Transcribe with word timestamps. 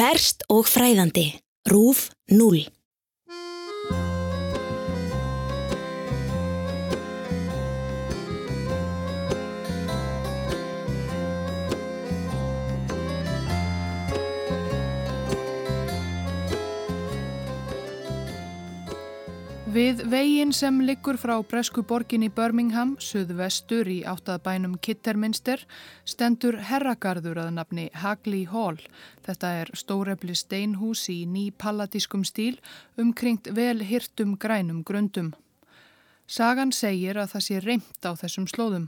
Ferst 0.00 0.46
og 0.48 0.64
fræðandi. 0.64 1.26
Rúf 1.68 2.06
0. 2.32 2.62
Við 19.70 20.00
veginn 20.10 20.50
sem 20.50 20.80
liggur 20.82 21.14
frá 21.14 21.36
bresku 21.46 21.84
borgin 21.86 22.24
í 22.26 22.28
Birmingham, 22.34 22.96
suðvestur 22.98 23.86
í 23.86 24.00
áttaðbænum 24.02 24.72
Kitterminster, 24.82 25.62
stendur 26.02 26.58
herragarður 26.66 27.38
að 27.44 27.52
nafni 27.54 27.84
Hagley 27.94 28.48
Hall. 28.50 28.80
Þetta 29.22 29.52
er 29.60 29.70
stórefli 29.78 30.34
steinhús 30.34 31.04
í 31.14 31.20
ný 31.22 31.52
pallatískum 31.54 32.26
stíl, 32.26 32.58
umkringt 32.98 33.52
vel 33.54 33.84
hirtum 33.86 34.34
grænum 34.42 34.82
grundum. 34.82 35.30
Sagan 36.30 36.70
segir 36.70 37.18
að 37.18 37.32
það 37.32 37.42
sé 37.42 37.56
reymt 37.64 38.06
á 38.06 38.14
þessum 38.14 38.44
slóðum, 38.46 38.84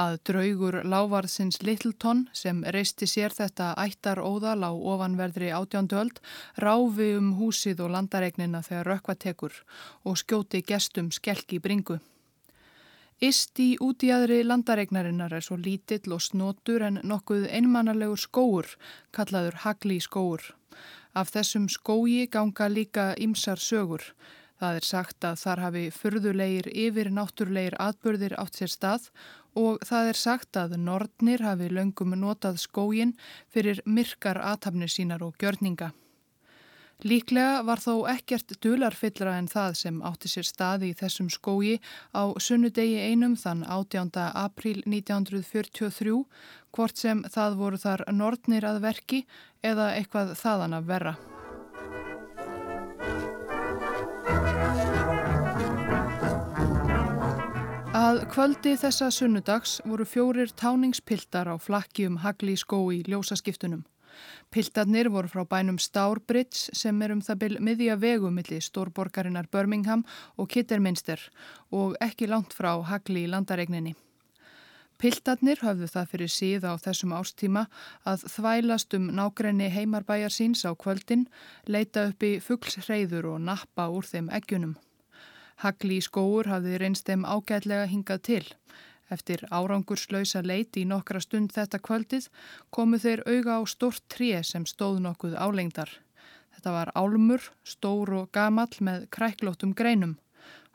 að 0.00 0.14
draugur 0.24 0.78
lávarðsins 0.88 1.58
Littleton 1.60 2.22
sem 2.32 2.62
reisti 2.64 3.04
sér 3.04 3.34
þetta 3.36 3.74
ættar 3.82 4.22
óðal 4.24 4.64
á 4.64 4.72
ofanverðri 4.72 5.50
átjánduöld 5.52 6.22
ráfi 6.64 7.10
um 7.18 7.34
húsið 7.36 7.82
og 7.84 7.92
landaregnina 7.92 8.62
þegar 8.64 8.88
rökva 8.94 9.18
tekur 9.20 9.58
og 10.08 10.16
skjóti 10.16 10.62
gestum 10.64 11.12
skelki 11.12 11.60
bringu. 11.60 11.98
Ist 13.20 13.60
í 13.60 13.74
útíaðri 13.84 14.40
landaregnarinnar 14.48 15.36
er 15.36 15.44
svo 15.44 15.60
lítill 15.60 16.16
og 16.16 16.24
snotur 16.24 16.88
en 16.88 17.02
nokkuð 17.04 17.50
einmannalegur 17.52 18.24
skóur, 18.24 18.72
kallaður 19.12 19.60
hagli 19.66 20.00
skóur. 20.00 20.40
Af 21.12 21.36
þessum 21.36 21.68
skói 21.68 22.30
ganga 22.32 22.72
líka 22.72 23.10
ymsar 23.20 23.60
sögur. 23.60 24.14
Það 24.58 24.80
er 24.80 24.86
sagt 24.86 25.24
að 25.24 25.38
þar 25.42 25.62
hafi 25.62 25.84
fyrðulegir 25.94 26.68
yfir 26.72 27.12
náttúrlegir 27.14 27.76
atbyrðir 27.78 28.34
átt 28.42 28.58
sér 28.58 28.72
stað 28.72 29.06
og 29.58 29.78
það 29.86 30.10
er 30.10 30.18
sagt 30.18 30.58
að 30.58 30.76
Nordnir 30.82 31.44
hafi 31.46 31.70
löngum 31.70 32.16
notað 32.18 32.58
skógin 32.62 33.14
fyrir 33.54 33.82
myrkar 33.86 34.40
aðtapnir 34.42 34.90
sínar 34.90 35.22
og 35.22 35.38
gjörninga. 35.38 35.92
Líklega 37.06 37.60
var 37.62 37.78
þó 37.78 38.08
ekkert 38.10 38.56
dularfyllra 38.58 39.36
en 39.38 39.46
það 39.46 39.76
sem 39.78 40.00
átti 40.02 40.30
sér 40.32 40.46
staði 40.48 40.88
í 40.90 40.96
þessum 40.98 41.28
skógi 41.30 41.76
á 42.10 42.34
sunnudegi 42.42 42.98
einum 42.98 43.36
þann 43.38 43.62
18. 43.62 44.10
april 44.34 44.82
1943, 44.82 46.18
hvort 46.74 46.98
sem 46.98 47.22
það 47.30 47.58
voru 47.62 47.78
þar 47.78 48.02
Nordnir 48.10 48.66
að 48.66 48.82
verki 48.88 49.22
eða 49.62 49.92
eitthvað 49.94 50.34
þaðan 50.42 50.80
að 50.80 50.90
verra. 50.90 51.14
Að 57.98 58.18
kvöldi 58.30 58.76
þessa 58.78 59.08
sunnudags 59.10 59.78
voru 59.82 60.04
fjórir 60.06 60.52
táningspiltar 60.60 61.48
á 61.50 61.58
flakki 61.58 62.04
um 62.06 62.20
hagli 62.22 62.52
skói 62.54 63.00
í 63.00 63.06
ljósaskiptunum. 63.08 63.80
Piltarnir 64.54 65.08
voru 65.10 65.30
frá 65.32 65.42
bænum 65.48 65.80
Stourbridge 65.82 66.76
sem 66.78 67.02
er 67.02 67.16
um 67.16 67.24
það 67.24 67.40
byl 67.42 67.58
miðja 67.58 67.96
vegumilli 67.98 68.60
stórborgarinnar 68.62 69.50
Birmingham 69.50 70.04
og 70.36 70.50
Kitterminster 70.52 71.18
og 71.74 71.96
ekki 72.04 72.30
langt 72.30 72.54
frá 72.54 72.76
hagli 72.86 73.26
í 73.26 73.32
landaregninni. 73.34 73.96
Piltarnir 74.98 75.58
höfðu 75.66 75.90
það 75.90 76.10
fyrir 76.12 76.34
síða 76.38 76.74
á 76.74 76.82
þessum 76.86 77.18
ástíma 77.18 77.66
að 78.06 78.28
þvælast 78.36 78.94
um 78.94 79.10
nákrenni 79.10 79.72
heimarbæjar 79.74 80.34
síns 80.34 80.62
á 80.62 80.70
kvöldin, 80.78 81.26
leita 81.66 82.12
upp 82.12 82.22
í 82.22 82.36
fuglsreiður 82.38 83.32
og 83.34 83.48
nappa 83.48 83.90
úr 83.90 84.06
þeim 84.06 84.30
eggjunum. 84.30 84.78
Hagli 85.58 85.98
í 85.98 86.04
skóur 86.04 86.46
hafði 86.46 86.78
reynst 86.78 87.08
þeim 87.08 87.24
ágætlega 87.26 87.86
hingað 87.90 88.20
til. 88.28 88.44
Eftir 89.10 89.40
árangurslausa 89.50 90.42
leiti 90.44 90.84
í 90.84 90.88
nokkra 90.88 91.20
stund 91.24 91.54
þetta 91.56 91.80
kvöldið 91.80 92.28
komu 92.70 93.00
þeir 93.02 93.24
auga 93.26 93.56
á 93.58 93.62
stort 93.66 94.04
tré 94.12 94.42
sem 94.44 94.66
stóð 94.68 95.00
nokkuð 95.06 95.34
álengdar. 95.34 95.90
Þetta 96.54 96.74
var 96.74 96.92
álmur, 96.94 97.42
stór 97.64 98.12
og 98.20 98.30
gamall 98.34 98.76
með 98.80 99.08
kræklóttum 99.14 99.74
greinum. 99.74 100.18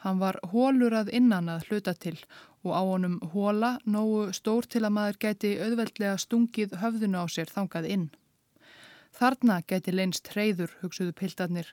Hann 0.03 0.19
var 0.19 0.40
hólur 0.52 0.96
að 1.00 1.13
innan 1.16 1.47
að 1.52 1.69
hluta 1.69 1.94
til 1.94 2.18
og 2.63 2.72
á 2.75 2.81
honum 2.84 3.19
hóla 3.34 3.78
nógu 3.85 4.34
stór 4.35 4.68
til 4.68 4.84
að 4.84 4.96
maður 4.97 5.19
geti 5.25 5.53
auðveldlega 5.59 6.18
stungið 6.19 6.75
höfðunu 6.81 7.24
á 7.24 7.25
sér 7.31 7.52
þangað 7.52 7.90
inn. 7.96 8.06
Þarna 9.13 9.59
geti 9.69 9.94
leinst 9.94 10.31
hreyður, 10.34 10.72
hugsuðu 10.81 11.13
piltarnir 11.13 11.68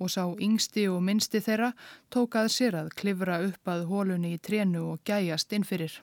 og 0.00 0.10
sá 0.14 0.22
yngsti 0.32 0.86
og 0.88 1.02
minnsti 1.04 1.42
þeirra 1.44 1.74
tókað 2.14 2.48
sér 2.54 2.78
að 2.80 2.94
klifra 2.96 3.42
upp 3.44 3.68
að 3.68 3.84
hólunni 3.90 4.32
í 4.36 4.40
trénu 4.40 4.84
og 4.94 5.02
gæjast 5.04 5.52
innfyrir. 5.52 5.98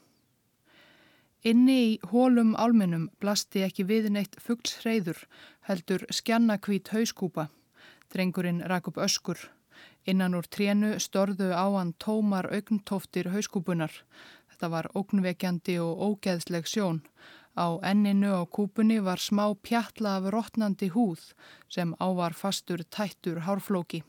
Inni 1.43 1.79
í 1.85 1.95
hólum 2.11 2.53
álminum 2.55 3.09
blasti 3.19 3.65
ekki 3.65 3.83
viðneitt 3.89 4.37
fuggls 4.39 4.77
hreyður, 4.83 5.17
heldur 5.67 6.05
skjannakvít 6.13 6.93
hauskúpa. 6.93 7.49
Drengurinn 8.13 8.61
rak 8.69 8.87
upp 8.87 9.01
öskur. 9.01 9.41
Innan 10.07 10.37
úr 10.37 10.47
trénu 10.47 10.93
storðu 11.03 11.49
á 11.51 11.67
hann 11.73 11.95
tómar 11.99 12.47
augntoftir 12.53 13.33
hauskúpunar. 13.33 13.91
Þetta 14.51 14.69
var 14.69 14.91
ógnvekjandi 14.95 15.79
og 15.83 16.05
ógeðsleg 16.07 16.69
sjón. 16.69 17.01
Á 17.53 17.77
enninu 17.85 18.33
á 18.33 18.43
kúpunni 18.49 18.97
var 18.99 19.21
smá 19.21 19.45
pjalla 19.61 20.17
af 20.17 20.31
rótnandi 20.33 20.89
húð 20.95 21.21
sem 21.69 21.93
ávar 21.99 22.33
fastur 22.33 22.81
tættur 22.83 23.45
hárflóki. 23.45 24.01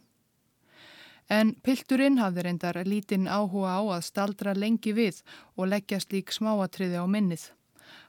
En 1.29 1.55
pilturinn 1.65 2.21
hafði 2.21 2.43
reyndar 2.45 2.79
lítinn 2.85 3.29
áhuga 3.29 3.77
á 3.81 3.83
að 3.97 4.07
staldra 4.09 4.53
lengi 4.55 4.93
við 4.93 5.21
og 5.57 5.69
leggja 5.73 6.01
slík 6.01 6.33
smáatriði 6.33 7.01
á 7.01 7.07
minnið. 7.09 7.45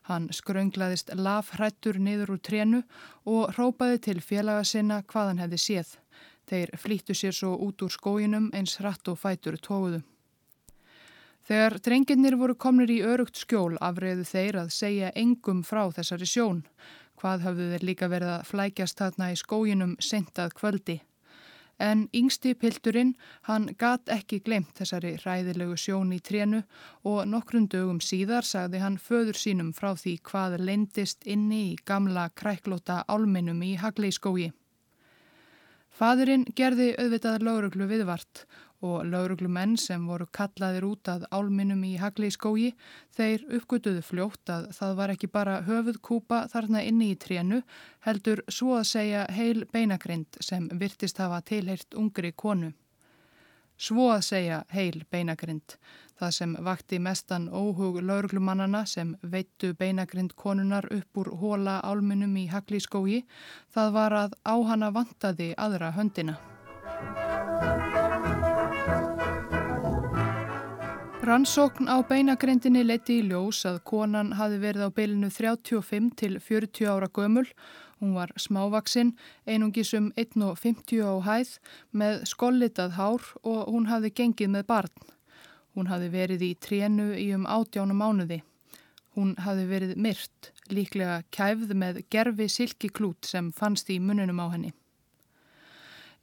Hann 0.07 0.27
skrönglaðist 0.31 1.11
lafhrættur 1.15 1.99
niður 1.99 2.35
úr 2.35 2.41
trénu 2.47 2.81
og 3.25 3.55
hrópaði 3.55 4.01
til 4.07 4.19
félaga 4.21 4.63
sinna 4.63 5.01
hvað 5.03 5.31
hann 5.31 5.43
hefði 5.43 5.59
séð. 5.67 5.95
Þeir 6.45 6.75
flýttu 6.77 7.15
sér 7.17 7.33
svo 7.33 7.55
út 7.67 7.81
úr 7.81 7.91
skóinum 7.91 8.51
eins 8.53 8.77
hratt 8.79 9.07
og 9.11 9.19
fætur 9.19 9.57
tóguðu. 9.57 10.03
Þegar 11.45 11.75
drenginnir 11.85 12.33
voru 12.41 12.55
komnir 12.57 12.89
í 12.89 13.01
örugt 13.05 13.37
skjól 13.37 13.75
afreiðu 13.77 14.23
þeir 14.25 14.55
að 14.63 14.71
segja 14.73 15.11
engum 15.13 15.59
frá 15.61 15.83
þessari 15.93 16.25
sjón. 16.25 16.63
Hvað 17.21 17.43
hafðu 17.45 17.67
þeir 17.73 17.85
líka 17.85 18.09
verið 18.09 18.31
að 18.33 18.47
flækjast 18.49 19.01
þarna 19.01 19.27
í 19.29 19.37
skóginum 19.37 19.93
sentað 20.01 20.55
kvöldi. 20.57 20.95
En 21.77 22.05
yngsti 22.15 22.55
pilturinn, 22.57 23.13
hann 23.45 23.67
gat 23.77 24.09
ekki 24.09 24.39
glemt 24.41 24.73
þessari 24.79 25.15
ræðilegu 25.21 25.75
sjón 25.77 26.13
í 26.15 26.21
trénu 26.23 26.63
og 27.03 27.25
nokkrum 27.29 27.67
dögum 27.69 27.99
síðar 28.01 28.47
sagði 28.47 28.81
hann 28.81 28.97
föður 28.97 29.37
sínum 29.37 29.73
frá 29.75 29.91
því 29.93 30.17
hvað 30.25 30.59
leindist 30.65 31.27
inni 31.27 31.61
í 31.73 31.79
gamla 31.85 32.29
kræklóta 32.33 33.03
álminum 33.05 33.61
í 33.61 33.75
Hagleiskógi. 33.81 34.53
Fadurinn 35.95 36.47
gerði 36.55 36.93
auðvitað 36.99 37.43
lauruglu 37.47 37.85
viðvart 37.91 38.47
og 38.85 39.07
lauruglumenn 39.09 39.75
sem 39.81 40.05
voru 40.07 40.27
kallaðir 40.35 40.85
út 40.85 41.09
að 41.09 41.25
álminum 41.33 41.81
í 41.87 41.95
Hagli 42.01 42.29
skógi, 42.33 42.71
þeir 43.15 43.43
uppgötuðu 43.57 44.03
fljótt 44.05 44.53
að 44.53 44.69
það 44.77 44.95
var 44.99 45.13
ekki 45.15 45.29
bara 45.33 45.59
höfuðkúpa 45.65 46.45
þarna 46.53 46.85
inni 46.85 47.11
í 47.13 47.19
trénu, 47.19 47.61
heldur 48.05 48.43
svo 48.47 48.77
að 48.79 48.89
segja 48.93 49.27
heil 49.33 49.65
beinagrind 49.73 50.39
sem 50.39 50.69
virtist 50.73 51.21
hafa 51.21 51.41
tilheirt 51.45 51.97
ungri 51.97 52.31
konu. 52.31 52.73
Svo 53.75 54.07
að 54.13 54.21
segja 54.29 54.61
heil 54.71 55.01
beinagrind, 55.11 55.75
það 56.15 56.35
sem 56.37 56.55
vakti 56.63 56.99
mestan 57.03 57.49
óhug 57.51 57.99
lauruglumannana 57.99 58.85
sem 58.87 59.17
veittu 59.21 59.73
beinagrind 59.75 60.37
konunar 60.39 60.87
upp 60.95 61.19
úr 61.19 61.33
hóla 61.41 61.81
álminum 61.83 62.37
í 62.39 62.47
Hagli 62.53 62.79
skógi, 62.79 63.23
það 63.75 63.95
var 63.99 64.19
að 64.23 64.41
á 64.47 64.55
hana 64.71 64.93
vantaði 64.95 65.53
aðra 65.59 65.91
höndina. 65.97 66.39
Rannsókn 71.25 71.87
á 71.89 72.05
beinagrindinni 72.05 72.83
leiti 72.85 73.15
í 73.17 73.23
ljós 73.25 73.63
að 73.65 73.79
konan 73.89 74.27
hafi 74.37 74.59
verið 74.61 74.83
á 74.85 74.89
bylinu 74.93 75.31
35 75.33 76.11
til 76.21 76.35
40 76.37 76.85
ára 76.85 77.09
gömul. 77.09 77.47
Hún 77.97 78.11
var 78.13 78.29
smávaksinn, 78.37 79.15
einungisum 79.49 80.11
1,50 80.21 81.01
á 81.01 81.17
hæð 81.25 81.55
með 81.97 82.21
skollitað 82.29 82.93
hár 82.99 83.25
og 83.41 83.73
hún 83.73 83.89
hafi 83.89 84.13
gengið 84.13 84.53
með 84.53 84.67
barn. 84.69 84.93
Hún 85.73 85.89
hafi 85.89 86.13
verið 86.13 86.45
í 86.45 86.53
trénu 86.61 87.09
í 87.17 87.31
um 87.33 87.49
átjánu 87.49 87.97
mánuði. 87.97 88.43
Hún 89.17 89.33
hafi 89.41 89.65
verið 89.65 89.97
myrt, 89.97 90.53
líklega 90.69 91.23
kæfð 91.33 91.73
með 91.73 92.03
gerfi 92.13 92.51
silkiklút 92.53 93.25
sem 93.25 93.49
fannst 93.49 93.89
í 93.89 93.97
mununum 93.97 94.45
á 94.45 94.53
henni. 94.53 94.75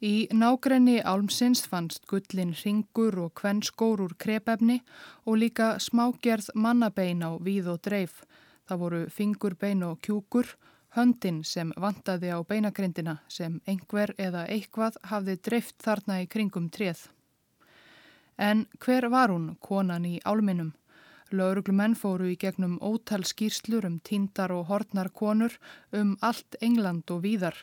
Í 0.03 0.27
nágrenni 0.35 0.97
álmsins 0.99 1.61
fannst 1.71 2.09
gullin 2.11 2.49
ringur 2.59 3.15
og 3.23 3.29
kvennskór 3.39 4.01
úr 4.03 4.15
krepefni 4.19 4.81
og 5.23 5.37
líka 5.39 5.77
smágerð 5.79 6.49
mannabein 6.59 7.23
á 7.23 7.39
víð 7.39 7.69
og 7.71 7.79
dreif. 7.87 8.25
Það 8.67 8.81
voru 8.81 9.01
fingurbein 9.07 9.83
og 9.87 10.01
kjúkur, 10.03 10.57
Höndin 10.93 11.39
sem 11.47 11.71
vantaði 11.79 12.35
á 12.35 12.43
beinagrindina 12.43 13.15
sem 13.31 13.61
einhver 13.65 14.11
eða 14.19 14.43
eitthvað 14.45 14.99
hafði 15.07 15.39
dreift 15.39 15.79
þarna 15.79 16.19
í 16.21 16.27
kringum 16.27 16.67
treð. 16.69 17.07
En 18.37 18.67
hver 18.83 19.07
var 19.09 19.31
hún, 19.31 19.55
konan 19.63 20.05
í 20.05 20.19
álminum? 20.25 20.73
Lauruglumenn 21.33 21.95
fóru 21.97 22.27
í 22.29 22.35
gegnum 22.37 22.75
ótal 22.77 23.23
skýrslur 23.25 23.87
um 23.87 23.97
tíndar 24.05 24.51
og 24.53 24.67
hortnar 24.69 25.09
konur 25.09 25.55
um 25.91 26.13
allt 26.21 26.59
England 26.61 27.09
og 27.09 27.23
víðar 27.23 27.57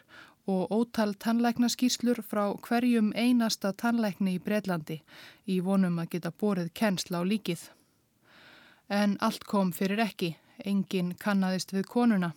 og 0.46 0.70
ótal 0.72 1.14
tannlæknaskýrslur 1.24 2.22
frá 2.22 2.44
hverjum 2.68 3.12
einasta 3.14 3.72
tannlækni 3.72 4.36
í 4.38 4.42
Breitlandi 4.44 5.00
í 5.46 5.60
vonum 5.64 5.98
að 5.98 6.10
geta 6.14 6.30
borið 6.30 6.70
kennsla 6.74 7.20
á 7.20 7.24
líkið. 7.24 7.62
En 8.88 9.16
allt 9.20 9.44
kom 9.44 9.72
fyrir 9.72 10.00
ekki, 10.02 10.36
enginn 10.64 11.14
kannadist 11.18 11.72
við 11.72 11.86
konuna. 11.86 12.32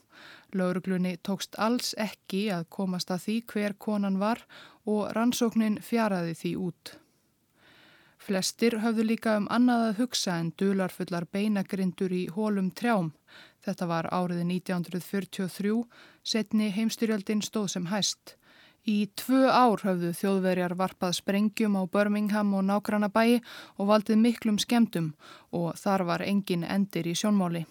Lauruglunni 0.53 1.17
tókst 1.23 1.55
alls 1.57 1.93
ekki 1.97 2.49
að 2.53 2.67
komast 2.69 3.11
að 3.11 3.23
því 3.25 3.37
hver 3.53 3.73
konan 3.79 4.19
var 4.19 4.43
og 4.85 5.09
rannsóknin 5.17 5.79
fjaraði 5.81 6.35
því 6.37 6.55
út. 6.67 6.97
Flestir 8.23 8.77
höfðu 8.79 9.03
líka 9.03 9.33
um 9.35 9.49
annað 9.51 9.81
að 9.89 9.97
hugsa 9.97 10.37
en 10.39 10.53
dularfullar 10.55 11.25
beinagrindur 11.35 12.13
í 12.15 12.21
hólum 12.31 12.69
trjám. 12.71 13.09
Þetta 13.65 13.87
var 13.89 14.07
árið 14.15 14.45
1943, 14.45 15.73
setni 16.23 16.69
heimstyrjaldin 16.71 17.43
stóð 17.43 17.67
sem 17.73 17.89
hæst. 17.91 18.37
Í 18.87 19.09
tvö 19.19 19.51
ár 19.51 19.83
höfðu 19.83 20.13
þjóðverjar 20.21 20.77
varpað 20.79 21.17
sprengjum 21.19 21.75
á 21.75 21.83
Birmingham 21.83 22.55
og 22.55 22.63
nágranna 22.69 23.11
bæi 23.11 23.41
og 23.75 23.91
valdið 23.91 24.23
miklum 24.23 24.59
skemdum 24.59 25.13
og 25.51 25.75
þar 25.83 26.07
var 26.07 26.23
engin 26.23 26.63
endir 26.63 27.11
í 27.11 27.15
sjónmáli. 27.19 27.65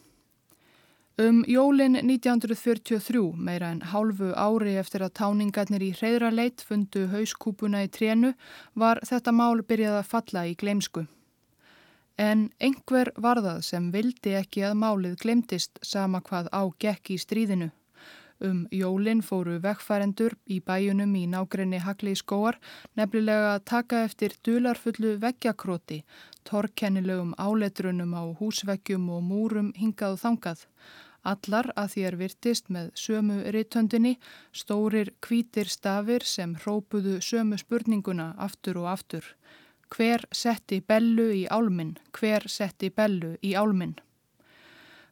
Um 1.20 1.42
jólin 1.44 1.92
1943, 1.92 3.34
meira 3.36 3.68
en 3.68 3.82
hálfu 3.84 4.30
ári 4.32 4.78
eftir 4.80 5.02
að 5.04 5.12
táningarnir 5.18 5.82
í 5.84 5.90
hreyðraleit 5.98 6.64
fundu 6.64 7.02
hauskúpuna 7.12 7.82
í 7.84 7.90
trénu, 7.92 8.30
var 8.72 9.02
þetta 9.04 9.34
mál 9.36 9.60
byrjað 9.60 9.98
að 9.98 10.08
falla 10.08 10.46
í 10.48 10.54
gleimsku. 10.56 11.04
En 12.16 12.48
einhver 12.60 13.12
var 13.16 13.42
það 13.44 13.60
sem 13.68 13.92
vildi 13.92 14.32
ekki 14.40 14.64
að 14.64 14.80
málið 14.80 15.20
glemtist 15.20 15.76
sama 15.84 16.22
hvað 16.24 16.48
á 16.48 16.62
gekk 16.80 17.12
í 17.12 17.20
stríðinu. 17.20 17.68
Um 18.42 18.64
jólin 18.74 19.20
fóru 19.22 19.60
vekkfærendur 19.62 20.34
í 20.50 20.56
bæjunum 20.66 21.12
í 21.14 21.22
nágrinni 21.30 21.78
Hagli 21.84 22.16
í 22.16 22.18
skóar 22.18 22.56
nefnilega 22.98 23.52
að 23.54 23.64
taka 23.70 24.00
eftir 24.06 24.34
dularfullu 24.42 25.12
veggjakróti, 25.22 26.00
torkennilegum 26.48 27.36
áletrunum 27.38 28.16
á 28.18 28.22
húsveggjum 28.40 29.06
og 29.14 29.22
múrum 29.28 29.70
hingað 29.78 30.16
og 30.16 30.22
þangað. 30.24 30.66
Allar 31.22 31.70
að 31.78 31.92
því 31.94 32.06
er 32.08 32.16
virtist 32.18 32.70
með 32.74 32.90
sömu 32.98 33.38
rittöndinni, 33.54 34.16
stórir 34.50 35.12
kvítir 35.22 35.70
stafir 35.70 36.26
sem 36.26 36.56
hrópuðu 36.64 37.20
sömu 37.22 37.60
spurninguna 37.62 38.32
aftur 38.42 38.82
og 38.82 38.90
aftur. 38.96 39.28
Hver 39.92 40.26
setti 40.34 40.80
bellu 40.80 41.28
í 41.30 41.44
álminn? 41.46 41.94
Hver 42.10 42.48
setti 42.50 42.90
bellu 42.90 43.36
í 43.38 43.54
álminn? 43.54 44.00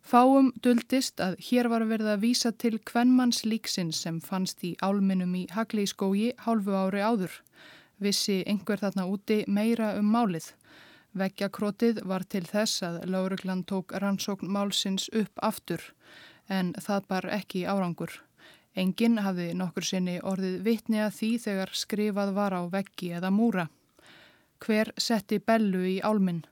Fáum 0.00 0.49
duldist 0.64 1.20
að 1.20 1.37
hér 1.44 1.69
var 1.69 1.85
verið 1.87 2.08
að 2.14 2.23
vísa 2.25 2.50
til 2.52 2.79
kvennmanns 2.88 3.44
líksins 3.44 4.00
sem 4.05 4.20
fannst 4.20 4.64
í 4.64 4.73
álminnum 4.81 5.35
í 5.37 5.47
Hagli 5.52 5.85
í 5.85 5.91
skógi 5.91 6.31
hálfu 6.47 6.75
ári 6.75 7.02
áður. 7.05 7.35
Vissi 8.00 8.41
einhver 8.49 8.81
þarna 8.81 9.06
úti 9.12 9.44
meira 9.47 9.93
um 9.99 10.08
málið. 10.08 10.55
Veggjakrótið 11.12 12.00
var 12.06 12.25
til 12.25 12.47
þess 12.47 12.82
að 12.87 13.05
Láreglann 13.12 13.64
tók 13.67 13.93
rannsókn 13.93 14.49
málsins 14.49 15.08
upp 15.12 15.43
aftur 15.43 15.82
en 16.49 16.73
það 16.79 17.06
bar 17.08 17.26
ekki 17.37 17.67
árangur. 17.67 18.12
Engin 18.75 19.19
hafði 19.19 19.50
nokkur 19.58 19.85
sinni 19.85 20.17
orðið 20.23 20.62
vitni 20.67 21.02
að 21.02 21.17
því 21.19 21.31
þegar 21.44 21.75
skrifað 21.75 22.32
var 22.38 22.55
á 22.55 22.62
veggi 22.70 23.11
eða 23.19 23.31
múra. 23.35 23.67
Hver 24.62 24.93
setti 24.97 25.41
bellu 25.43 25.85
í 25.97 25.99
álminn? 26.00 26.44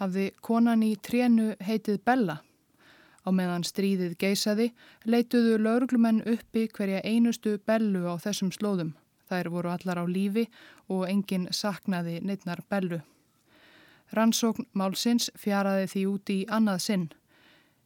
Hafði 0.00 0.30
konan 0.40 0.82
í 0.82 0.94
trénu 0.96 1.52
heitið 1.60 2.00
Bella? 2.04 2.40
Á 3.22 3.30
meðan 3.30 3.62
stríðið 3.62 4.16
geysaði 4.18 4.72
leituðu 5.06 5.58
lauruglumenn 5.62 6.24
uppi 6.26 6.66
hverja 6.68 7.02
einustu 7.06 7.58
bellu 7.66 8.04
á 8.10 8.18
þessum 8.18 8.50
slóðum. 8.54 8.94
Þær 9.30 9.48
voru 9.54 9.70
allar 9.72 10.02
á 10.02 10.06
lífi 10.06 10.48
og 10.90 11.06
enginn 11.08 11.46
saknaði 11.54 12.18
neittnar 12.20 12.64
bellu. 12.68 13.00
Rannsókn 14.12 14.66
málsins 14.76 15.30
fjaraði 15.38 15.86
því 15.94 16.02
úti 16.10 16.40
í 16.42 16.48
annað 16.50 16.82
sinn. 16.86 17.06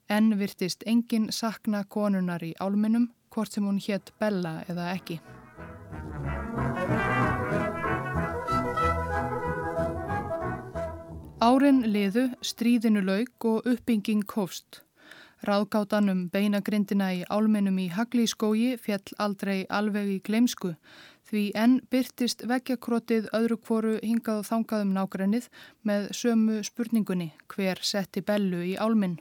En 0.09 0.33
virtist 0.39 0.83
enginn 0.87 1.29
sakna 1.35 1.85
konunar 1.85 2.43
í 2.43 2.55
álminum 2.59 3.11
hvort 3.31 3.53
sem 3.53 3.67
hún 3.67 3.79
hétt 3.83 4.13
Bella 4.19 4.63
eða 4.71 4.91
ekki. 4.95 5.21
Árin 11.47 11.83
liðu, 11.93 12.31
stríðinu 12.41 13.05
lauk 13.05 13.45
og 13.45 13.67
uppbygging 13.69 14.25
kofst. 14.27 14.86
Ráðgátan 15.45 16.09
um 16.09 16.23
beinagrindina 16.33 17.11
í 17.13 17.25
álminum 17.29 17.77
í 17.79 17.91
Haglískógi 17.93 18.77
fjall 18.81 19.05
aldrei 19.19 19.67
alveg 19.69 20.09
í 20.15 20.23
gleimsku 20.25 20.77
Því 21.27 21.49
enn 21.59 21.81
byrtist 21.91 22.45
veggjakrótið 22.47 23.25
öðru 23.35 23.57
kvoru 23.59 23.95
hingað 23.99 24.45
og 24.45 24.47
þangað 24.47 24.83
um 24.85 24.91
nákrennið 24.95 25.49
með 25.89 26.05
sömu 26.15 26.61
spurningunni 26.69 27.33
hver 27.51 27.83
setti 27.83 28.23
bellu 28.23 28.61
í 28.63 28.77
álminn. 28.79 29.17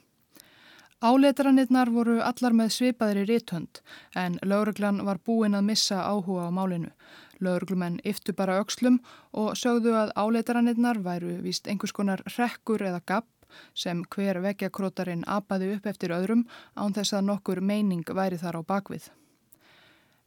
Áletarannirnar 1.02 1.90
voru 1.94 2.20
allar 2.24 2.54
með 2.54 2.70
svipaðri 2.78 3.26
réttönd 3.26 3.82
en 4.22 4.38
lauruglan 4.46 5.02
var 5.06 5.18
búin 5.26 5.58
að 5.58 5.66
missa 5.72 6.04
áhuga 6.06 6.46
á 6.46 6.52
málinu. 6.54 6.94
Lauruglumenn 7.42 7.98
yftu 8.06 8.38
bara 8.38 8.60
aukslum 8.62 9.02
og 9.34 9.58
sögðu 9.58 9.98
að 9.98 10.14
áletarannirnar 10.16 11.02
væru 11.04 11.40
vist 11.42 11.66
einhvers 11.68 11.94
konar 11.94 12.22
rekkur 12.38 12.86
eða 12.86 13.02
gapp 13.02 13.28
sem 13.74 14.04
hver 14.16 14.42
veggjakrótarinn 14.44 15.28
apaði 15.28 15.74
upp 15.76 15.86
eftir 15.92 16.16
öðrum 16.16 16.48
án 16.76 16.96
þess 16.96 17.14
að 17.18 17.30
nokkur 17.30 17.62
meining 17.62 18.06
væri 18.08 18.40
þar 18.42 18.60
á 18.60 18.62
bakvið. 18.64 19.12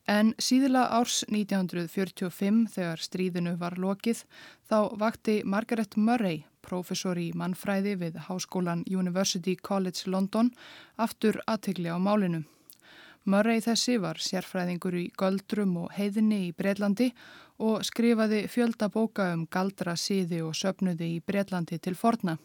En 0.09 0.31
síðla 0.41 0.87
árs 0.97 1.21
1945 1.29 2.63
þegar 2.73 3.03
stríðinu 3.05 3.59
var 3.61 3.75
lokið 3.77 4.23
þá 4.71 4.79
vakti 4.97 5.43
Margaret 5.45 5.99
Murray, 6.01 6.47
professor 6.65 7.19
í 7.21 7.29
mannfræði 7.37 7.93
við 8.01 8.17
Háskólan 8.25 8.87
University 8.89 9.57
College 9.57 10.09
London, 10.09 10.49
aftur 10.97 11.43
aðtegli 11.45 11.93
á 11.93 12.01
málinu. 12.01 12.47
Murray 13.29 13.61
þessi 13.61 13.99
var 14.01 14.17
sérfræðingur 14.17 14.97
í 14.97 15.07
göldrum 15.21 15.77
og 15.83 15.93
heiðinni 15.93 16.47
í 16.47 16.55
Breitlandi 16.57 17.11
og 17.61 17.85
skrifaði 17.85 18.47
fjölda 18.49 18.89
bóka 18.89 19.29
um 19.35 19.45
galdra 19.51 19.93
síði 20.01 20.41
og 20.47 20.57
söpnuði 20.57 21.19
í 21.19 21.21
Breitlandi 21.21 21.77
til 21.85 21.93
forna. 21.99 22.39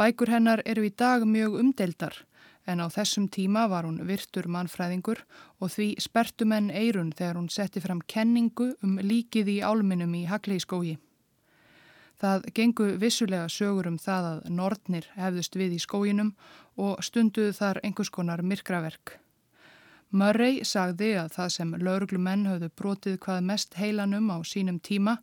Bækur 0.00 0.30
hennar 0.32 0.62
eru 0.64 0.86
í 0.88 0.90
dag 0.96 1.26
mjög 1.28 1.58
umdeldar 1.60 2.14
en 2.64 2.80
á 2.80 2.88
þessum 2.88 3.26
tíma 3.28 3.66
var 3.68 3.84
hún 3.84 3.98
virtur 4.08 4.46
mannfræðingur 4.48 5.18
og 5.60 5.72
því 5.74 5.88
spertumenn 6.00 6.70
eirun 6.72 7.10
þegar 7.12 7.36
hún 7.36 7.50
setti 7.52 7.82
fram 7.84 8.00
kenningu 8.08 8.70
um 8.86 8.94
líkið 8.96 9.50
í 9.52 9.58
álminum 9.60 10.14
í 10.16 10.22
Haglískógi. 10.30 10.94
Það 12.16 12.48
gengu 12.56 12.86
vissulega 13.02 13.48
sögur 13.52 13.90
um 13.92 13.98
það 14.00 14.30
að 14.30 14.48
nortnir 14.56 15.10
hefðust 15.20 15.60
við 15.60 15.76
í 15.76 15.82
skóginum 15.84 16.32
og 16.80 17.04
stunduðu 17.04 17.52
þar 17.60 17.82
einhvers 17.84 18.12
konar 18.16 18.40
myrkraverk. 18.40 19.18
Murray 20.10 20.64
sagði 20.64 21.12
að 21.20 21.36
það 21.36 21.54
sem 21.58 21.76
lauruglumenn 21.76 22.48
höfðu 22.48 22.72
brotið 22.72 23.20
hvað 23.24 23.46
mest 23.52 23.76
heilanum 23.76 24.32
á 24.32 24.40
sínum 24.48 24.80
tíma, 24.80 25.20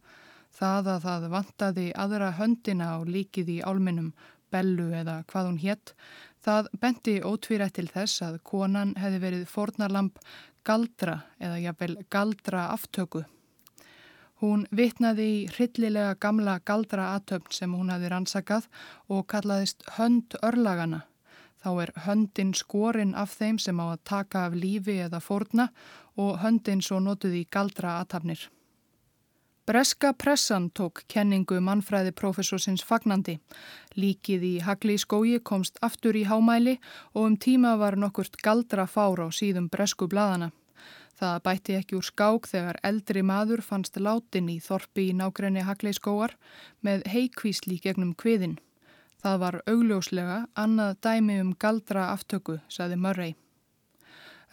það 0.53 0.93
að 0.93 1.03
það 1.09 1.29
vantaði 1.33 1.91
aðra 1.93 2.31
höndina 2.37 2.93
á 2.93 2.97
líkið 3.05 3.55
í 3.57 3.61
álminum, 3.61 4.13
bellu 4.51 4.91
eða 4.95 5.21
hvað 5.29 5.51
hún 5.51 5.61
hétt, 5.61 5.93
Það 6.47 6.67
benti 6.79 7.13
ótvírætt 7.27 7.73
til 7.75 7.89
þess 7.91 8.21
að 8.23 8.37
konan 8.47 8.93
hefði 8.95 9.17
verið 9.19 9.49
fornalamp 9.51 10.21
galdra 10.67 11.17
eða 11.43 11.57
jafnvel 11.59 11.97
galdra 12.13 12.69
aftöku. 12.71 13.25
Hún 14.39 14.63
vitnaði 14.71 15.25
í 15.33 15.37
hryllilega 15.51 16.15
gamla 16.23 16.59
galdra 16.63 17.09
aðtöfn 17.17 17.51
sem 17.57 17.75
hún 17.75 17.91
hefði 17.91 18.13
rannsakað 18.13 18.69
og 19.11 19.25
kallaðist 19.33 19.83
hönd 19.97 20.39
örlagana. 20.39 21.03
Þá 21.59 21.69
er 21.83 21.91
höndin 22.05 22.53
skorinn 22.55 23.15
af 23.17 23.33
þeim 23.35 23.59
sem 23.59 23.83
á 23.83 23.85
að 23.91 24.03
taka 24.07 24.45
af 24.47 24.55
lífi 24.55 25.01
eða 25.03 25.19
forna 25.19 25.67
og 26.15 26.37
höndin 26.45 26.85
svo 26.85 27.01
notuði 27.03 27.43
í 27.43 27.49
galdra 27.51 27.97
aðtafnir. 27.99 28.47
Breska 29.67 30.13
pressan 30.15 30.69
tók 30.71 31.01
kenningu 31.11 31.57
mannfræði 31.59 32.13
profesorsins 32.15 32.85
fagnandi. 32.87 33.33
Líkið 33.99 34.43
í 34.47 34.51
Hagli 34.63 34.93
skói 34.95 35.41
komst 35.43 35.81
aftur 35.83 36.15
í 36.15 36.21
hámæli 36.23 36.77
og 37.11 37.25
um 37.25 37.33
tíma 37.35 37.73
var 37.81 37.97
nokkurt 37.99 38.39
galdra 38.39 38.85
fár 38.87 39.19
á 39.19 39.27
síðum 39.27 39.65
bresku 39.67 40.07
bladana. 40.07 40.53
Það 41.19 41.41
bætti 41.47 41.75
ekki 41.81 41.97
úr 41.99 42.07
skák 42.07 42.47
þegar 42.47 42.79
eldri 42.89 43.25
maður 43.27 43.65
fannst 43.69 43.99
látin 43.99 44.47
í 44.53 44.55
þorpi 44.63 45.09
í 45.09 45.17
nákrenni 45.19 45.65
Hagli 45.67 45.91
skóar 45.91 46.37
með 46.79 47.03
heikvísli 47.11 47.81
gegnum 47.83 48.15
kviðin. 48.15 48.55
Það 49.19 49.35
var 49.43 49.59
augljóslega 49.67 50.39
annað 50.55 50.95
dæmi 51.03 51.41
um 51.43 51.51
galdra 51.59 52.07
aftöku, 52.13 52.61
saði 52.71 52.95
Murray. 52.95 53.35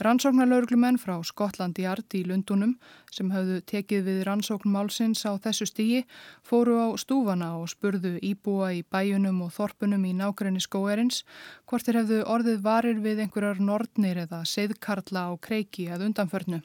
Rannsóknarlaurglumenn 0.02 0.96
frá 0.98 1.20
Skotland 1.22 1.78
Yard 1.78 2.14
í 2.18 2.24
Lundunum 2.26 2.72
sem 3.14 3.28
hafðu 3.30 3.60
tekið 3.70 4.00
við 4.08 4.16
rannsókn 4.26 4.72
málsins 4.74 5.22
á 5.22 5.38
þessu 5.38 5.68
stígi 5.70 6.00
fóru 6.42 6.80
á 6.82 6.90
stúfana 6.98 7.52
og 7.60 7.68
spurðu 7.70 8.16
íbúa 8.18 8.72
í 8.74 8.80
bæjunum 8.90 9.44
og 9.46 9.52
þorpunum 9.54 10.02
í 10.10 10.10
nákrenni 10.18 10.58
skóerins 10.64 11.22
hvort 11.70 11.86
þeir 11.86 12.00
hefðu 12.00 12.18
orðið 12.26 12.64
varir 12.66 12.98
við 13.06 13.22
einhverjar 13.22 13.62
nordnir 13.62 14.18
eða 14.24 14.42
seðkarla 14.42 15.28
á 15.30 15.32
kreiki 15.38 15.86
að 15.86 16.08
undanförnu. 16.08 16.64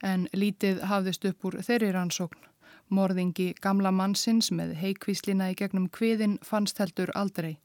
En 0.00 0.24
lítið 0.32 0.80
hafðist 0.88 1.28
upp 1.28 1.44
úr 1.44 1.60
þeirri 1.60 1.92
rannsókn. 1.92 2.40
Morðingi 2.88 3.52
gamla 3.60 3.92
mannsins 3.92 4.48
með 4.48 4.72
heikvíslina 4.80 5.52
í 5.52 5.60
gegnum 5.60 5.92
kviðin 5.92 6.40
fannst 6.40 6.80
heldur 6.80 7.12
aldrei. 7.14 7.58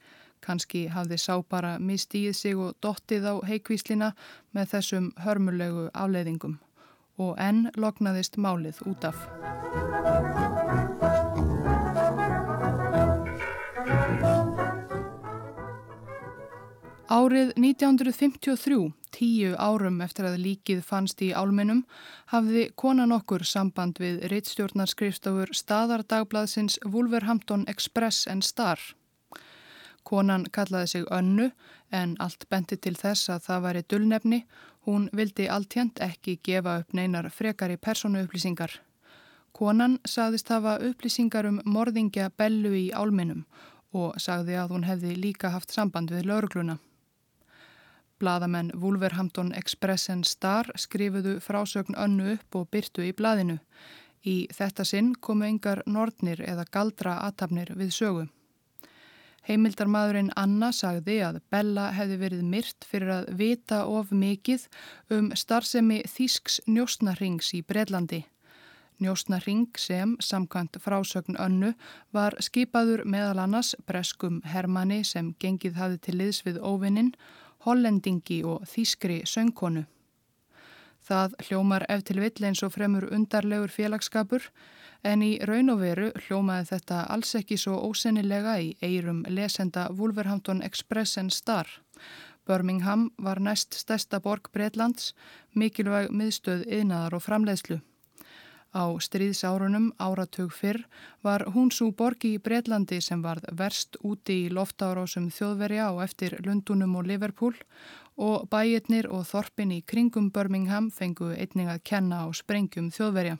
Kanski 0.45 0.85
hafði 0.93 1.17
sá 1.17 1.33
bara 1.49 1.75
mistíð 1.81 2.35
sig 2.37 2.57
og 2.57 2.75
dottið 2.85 3.25
á 3.25 3.33
heikvíslina 3.49 4.13
með 4.53 4.75
þessum 4.75 5.11
hörmulegu 5.25 5.89
afleiðingum 5.93 6.59
og 7.17 7.35
enn 7.39 7.69
loknaðist 7.79 8.37
málið 8.37 8.81
út 8.91 9.07
af. 9.07 9.19
Árið 17.05 17.51
1953, 17.61 18.77
tíu 19.13 19.53
árum 19.61 20.01
eftir 20.01 20.25
að 20.25 20.39
líkið 20.41 20.81
fannst 20.83 21.21
í 21.21 21.29
álmennum, 21.37 21.83
hafði 22.33 22.65
konan 22.75 23.13
okkur 23.15 23.45
samband 23.45 24.01
við 24.01 24.25
reittstjórnarskrifstofur 24.33 25.53
staðardagblaðsins 25.55 26.79
Wolverhampton 26.83 27.67
Express 27.71 28.25
and 28.27 28.43
Star. 28.43 28.81
Konan 30.05 30.45
kallaði 30.53 30.87
sig 30.87 31.05
önnu 31.11 31.49
en 31.91 32.15
allt 32.21 32.45
benti 32.49 32.77
til 32.77 32.93
þess 32.95 33.29
að 33.33 33.45
það 33.47 33.63
væri 33.65 33.83
dullnefni. 33.89 34.39
Hún 34.85 35.07
vildi 35.17 35.47
alltjent 35.49 35.99
ekki 35.99 36.39
gefa 36.45 36.79
upp 36.81 36.93
neinar 36.93 37.31
frekari 37.33 37.77
persónuupplýsingar. 37.77 38.75
Konan 39.55 39.97
sagðist 40.05 40.51
hafa 40.53 40.75
upplýsingar 40.83 41.47
um 41.49 41.61
morðingja 41.65 42.29
bellu 42.37 42.73
í 42.75 42.91
álminum 42.93 43.45
og 43.95 44.19
sagði 44.21 44.59
að 44.59 44.75
hún 44.75 44.85
hefði 44.85 45.15
líka 45.15 45.53
haft 45.53 45.73
samband 45.73 46.11
við 46.11 46.27
laurugluna. 46.29 46.77
Blaðamenn 48.19 48.71
Wolverhampton 48.79 49.53
Express 49.55 50.09
and 50.09 50.27
Star 50.27 50.69
skrifuðu 50.75 51.39
frásögn 51.43 51.97
önnu 51.97 52.35
upp 52.35 52.55
og 52.59 52.69
byrtu 52.71 53.03
í 53.07 53.13
blaðinu. 53.15 53.57
Í 54.25 54.47
þetta 54.53 54.85
sinn 54.85 55.13
komu 55.15 55.49
yngar 55.49 55.83
nortnir 55.85 56.41
eða 56.45 56.67
galdra 56.71 57.19
aðtapnir 57.25 57.73
við 57.75 57.91
sögu. 57.95 58.27
Heimildarmadurinn 59.45 60.31
Anna 60.41 60.71
sagði 60.73 61.19
að 61.21 61.35
Bella 61.53 61.91
hefði 61.93 62.15
verið 62.17 62.45
myrt 62.49 62.85
fyrir 62.89 63.11
að 63.13 63.27
vita 63.37 63.83
of 63.85 64.09
mikið 64.09 64.63
um 65.13 65.27
starfsemi 65.37 65.99
Þísks 66.09 66.63
njósnarrings 66.65 67.51
í 67.53 67.61
Breitlandi. 67.61 68.23
Njósnarring 69.03 69.67
sem, 69.77 70.15
samkvæmt 70.17 70.79
frásögn 70.81 71.37
önnu, 71.37 71.73
var 72.15 72.33
skipaður 72.41 73.03
meðal 73.05 73.43
annars 73.43 73.75
breskum 73.85 74.39
Hermanni 74.49 75.03
sem 75.05 75.35
gengið 75.37 75.77
hafi 75.77 75.99
til 76.01 76.17
liðs 76.23 76.41
við 76.47 76.57
óvinnin, 76.63 77.11
hollendingi 77.67 78.39
og 78.47 78.65
þískri 78.71 79.21
söngkonu. 79.29 79.85
Það 81.05 81.35
hljómar 81.45 81.85
ef 81.89 82.01
til 82.07 82.17
vill 82.23 82.47
eins 82.47 82.63
og 82.65 82.73
fremur 82.73 83.05
undarlegur 83.13 83.69
félagskapur 83.69 84.49
En 85.05 85.21
í 85.21 85.35
raun 85.45 85.69
og 85.69 85.83
veru 85.83 86.07
hljómaði 86.25 86.71
þetta 86.71 87.03
alls 87.13 87.35
ekki 87.37 87.59
svo 87.61 87.75
ósennilega 87.85 88.55
í 88.57 88.71
eirum 88.81 89.19
lesenda 89.29 89.83
Wolverhampton 89.93 90.63
Express 90.65 91.19
and 91.21 91.33
Star. 91.33 91.69
Birmingham 92.45 93.11
var 93.21 93.37
næst 93.37 93.77
stærsta 93.77 94.19
borg 94.19 94.49
Breitlands, 94.53 95.13
mikilvæg 95.53 96.09
miðstöð 96.09 96.65
yðnaðar 96.65 97.19
og 97.19 97.25
framleiðslu. 97.25 97.79
Á 98.75 98.91
stríðsárunum 98.99 99.91
áratug 100.01 100.49
fyrr 100.51 100.81
var 101.23 101.45
hún 101.53 101.69
svo 101.71 101.93
borgi 101.95 102.33
í 102.35 102.41
Breitlandi 102.43 102.97
sem 103.01 103.21
varð 103.23 103.45
verst 103.55 103.95
úti 104.01 104.41
í 104.47 104.51
loftárásum 104.51 105.29
þjóðverja 105.31 105.93
á 105.93 105.93
eftir 106.03 106.35
Lundunum 106.43 106.97
og 106.99 107.07
Liverpool 107.07 107.55
og 108.17 108.49
bæirnir 108.51 109.07
og 109.07 109.29
þorpin 109.29 109.77
í 109.77 109.83
kringum 109.85 110.31
Birmingham 110.33 110.89
fengu 110.91 111.31
einning 111.37 111.71
að 111.71 111.85
kenna 111.87 112.25
á 112.25 112.27
sprengjum 112.33 112.89
þjóðverja. 112.91 113.37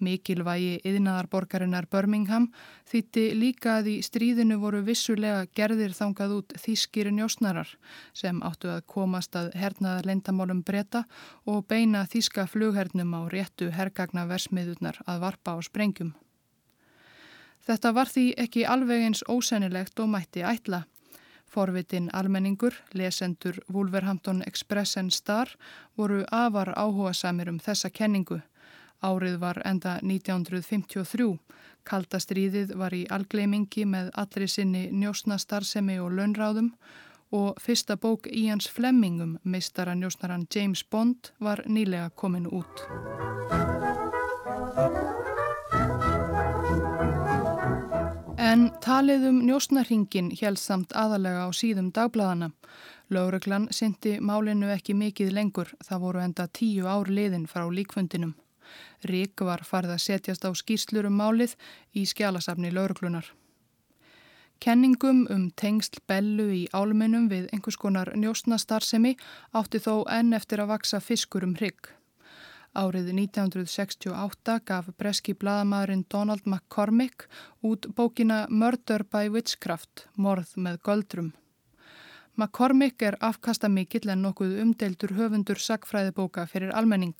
Mikilvægi 0.00 0.80
yðnaðarborgarinnar 0.88 1.86
Birmingham 1.92 2.48
þýtti 2.90 3.24
líka 3.36 3.76
að 3.78 3.90
í 3.92 3.96
stríðinu 4.04 4.56
voru 4.62 4.80
vissulega 4.86 5.44
gerðir 5.56 5.92
þangað 5.96 6.36
út 6.38 6.54
þýskir 6.62 7.10
njósnarar 7.14 7.74
sem 8.16 8.40
áttu 8.46 8.72
að 8.72 8.86
komast 8.90 9.36
að 9.36 9.52
hernaðar 9.60 10.08
lendamálum 10.10 10.64
breyta 10.64 11.04
og 11.44 11.66
beina 11.68 12.06
þýska 12.08 12.46
flughernum 12.48 13.12
á 13.14 13.20
réttu 13.32 13.70
hergagna 13.76 14.26
versmiðurnar 14.30 15.02
að 15.06 15.22
varpa 15.26 15.56
á 15.56 15.58
sprengjum. 15.62 16.14
Þetta 17.60 17.92
var 17.92 18.08
því 18.08 18.24
ekki 18.40 18.64
alveg 18.64 19.04
eins 19.04 19.20
ósennilegt 19.28 20.00
og 20.00 20.08
mætti 20.14 20.42
ætla. 20.42 20.86
Forvitin 21.50 22.06
almenningur, 22.14 22.76
lesendur 22.94 23.58
Wolverhampton 23.68 24.42
Express 24.46 24.96
and 24.96 25.10
Star 25.12 25.50
voru 25.98 26.22
afar 26.30 26.70
áhuga 26.78 27.12
samir 27.12 27.50
um 27.50 27.58
þessa 27.58 27.90
kenningu 27.90 28.38
Árið 29.00 29.38
var 29.40 29.62
enda 29.64 29.96
1953. 30.04 31.38
Kaldastríðið 31.88 32.74
var 32.76 32.92
í 32.92 33.06
algleimingi 33.08 33.86
með 33.88 34.10
allri 34.20 34.48
sinni 34.48 34.88
njósna 34.92 35.38
starfsemi 35.40 35.96
og 36.00 36.12
launráðum 36.18 36.74
og 37.32 37.60
fyrsta 37.62 37.96
bók 37.96 38.26
Íans 38.26 38.68
Flemmingum, 38.68 39.38
meistara 39.44 39.94
njósnaran 39.94 40.46
James 40.54 40.84
Bond, 40.84 41.30
var 41.40 41.62
nýlega 41.66 42.10
komin 42.10 42.46
út. 42.50 42.84
En 48.50 48.70
talið 48.82 49.28
um 49.28 49.40
njósnarhingin 49.46 50.32
helst 50.40 50.66
samt 50.66 50.92
aðalega 50.92 51.46
á 51.46 51.48
síðum 51.54 51.92
dagbladana. 51.94 52.50
Laureglan 53.10 53.68
syndi 53.70 54.18
málinu 54.20 54.68
ekki 54.74 54.94
mikið 54.94 55.32
lengur, 55.32 55.70
það 55.86 56.02
voru 56.04 56.22
enda 56.24 56.48
tíu 56.48 56.88
ár 56.90 57.08
liðin 57.08 57.46
frá 57.46 57.68
líkfundinum. 57.70 58.34
Rík 59.10 59.44
var 59.46 59.64
farið 59.64 59.96
að 59.96 60.04
setjast 60.06 60.46
á 60.46 60.50
skýrslur 60.52 61.08
um 61.10 61.20
málið 61.20 61.56
í 61.96 62.06
skjálasafni 62.06 62.72
lauruglunar. 62.74 63.30
Kenningum 64.60 65.22
um 65.32 65.46
tengsl 65.56 66.02
bellu 66.10 66.50
í 66.52 66.64
álmennum 66.76 67.30
við 67.30 67.46
einhvers 67.54 67.78
konar 67.80 68.10
njóstnastarsemi 68.12 69.14
átti 69.56 69.80
þó 69.80 70.04
enn 70.12 70.36
eftir 70.36 70.60
að 70.60 70.74
vaksa 70.74 71.00
fiskur 71.00 71.46
um 71.46 71.54
hrygg. 71.56 71.88
Árið 72.76 73.08
1968 73.14 74.58
gaf 74.68 74.90
breski 75.00 75.32
bladamæðurinn 75.34 76.04
Donald 76.12 76.44
McCormick 76.44 77.24
út 77.66 77.88
bókina 77.96 78.44
Murder 78.50 79.02
by 79.02 79.32
Witchcraft, 79.32 80.04
morð 80.14 80.52
með 80.54 80.78
göldrum. 80.86 81.32
McCormick 82.36 83.02
er 83.02 83.16
afkasta 83.20 83.68
mikill 83.68 84.12
en 84.12 84.22
nokkuð 84.22 84.60
umdeildur 84.62 85.16
höfundur 85.16 85.58
sagfræðibóka 85.58 86.44
fyrir 86.46 86.70
almenning. 86.76 87.16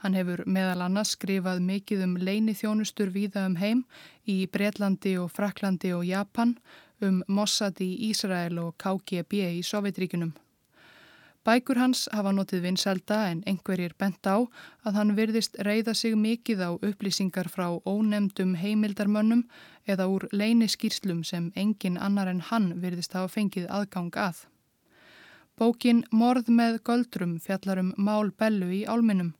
Hann 0.00 0.14
hefur 0.16 0.40
meðal 0.48 0.80
annars 0.86 1.14
skrifað 1.16 1.58
mikið 1.60 2.04
um 2.06 2.14
leini 2.16 2.54
þjónustur 2.56 3.10
víða 3.12 3.44
um 3.50 3.56
heim 3.60 3.82
í 4.24 4.46
Breitlandi 4.48 5.18
og 5.20 5.28
Fraklandi 5.34 5.90
og 5.92 6.06
Japan, 6.08 6.54
um 7.04 7.22
Mossad 7.28 7.82
í 7.84 7.90
Ísrael 8.08 8.56
og 8.62 8.78
KGB 8.80 9.42
í 9.58 9.64
Sovjetríkunum. 9.64 10.32
Bækur 11.44 11.78
hans 11.80 12.06
hafa 12.12 12.32
notið 12.36 12.66
vinselda 12.66 13.18
en 13.30 13.38
einhverjir 13.48 13.94
bent 14.00 14.28
á 14.28 14.44
að 14.84 14.96
hann 14.96 15.14
virðist 15.16 15.56
reyða 15.64 15.94
sig 15.96 16.16
mikið 16.16 16.60
á 16.64 16.70
upplýsingar 16.76 17.48
frá 17.48 17.80
ónemdum 17.88 18.58
heimildarmönnum 18.60 19.46
eða 19.88 20.08
úr 20.12 20.28
leini 20.32 20.68
skýrslum 20.68 21.24
sem 21.24 21.48
engin 21.56 21.96
annar 21.96 22.28
en 22.28 22.44
hann 22.50 22.74
virðist 22.80 23.16
hafa 23.16 23.32
fengið 23.36 23.68
aðgang 23.68 24.12
að. 24.16 24.44
Bókin 25.56 26.04
Morð 26.12 26.48
með 26.48 26.82
göldrum 26.84 27.38
fjallar 27.40 27.80
um 27.80 27.92
mál 27.96 28.32
bellu 28.36 28.68
í 28.72 28.84
álminum 28.84 29.34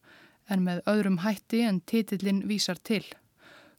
en 0.50 0.64
með 0.66 0.82
öðrum 0.90 1.20
hætti 1.24 1.64
en 1.66 1.80
titillin 1.86 2.44
vísar 2.48 2.80
til. 2.82 3.04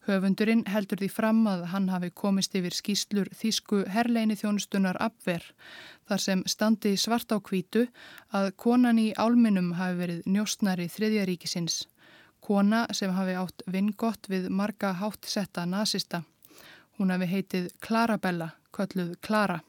Höfundurinn 0.08 0.64
heldur 0.66 0.98
því 0.98 1.08
fram 1.14 1.44
að 1.46 1.68
hann 1.76 1.88
hafi 1.94 2.10
komist 2.18 2.56
yfir 2.58 2.74
skýslur 2.74 3.30
þýsku 3.38 3.84
herleini 3.94 4.34
þjónustunar 4.40 4.98
Abver 4.98 5.46
þar 6.10 6.24
sem 6.24 6.42
standi 6.50 6.96
svart 6.98 7.30
á 7.30 7.38
kvítu 7.38 7.86
að 8.34 8.50
konan 8.58 8.98
í 8.98 9.12
álminum 9.14 9.76
hafi 9.78 10.00
verið 10.02 10.24
njóstnari 10.26 10.90
þriðjaríkisins. 10.90 11.84
Kona 12.42 12.88
sem 12.98 13.14
hafi 13.14 13.38
átt 13.38 13.62
vingott 13.70 14.26
við 14.32 14.50
marga 14.50 14.96
háttsetta 14.98 15.68
nazista. 15.70 16.24
Hún 16.98 17.14
hafi 17.14 17.30
heitið 17.30 17.70
Clarabella, 17.86 18.56
kölluð 18.74 19.20
Clara. 19.22 19.62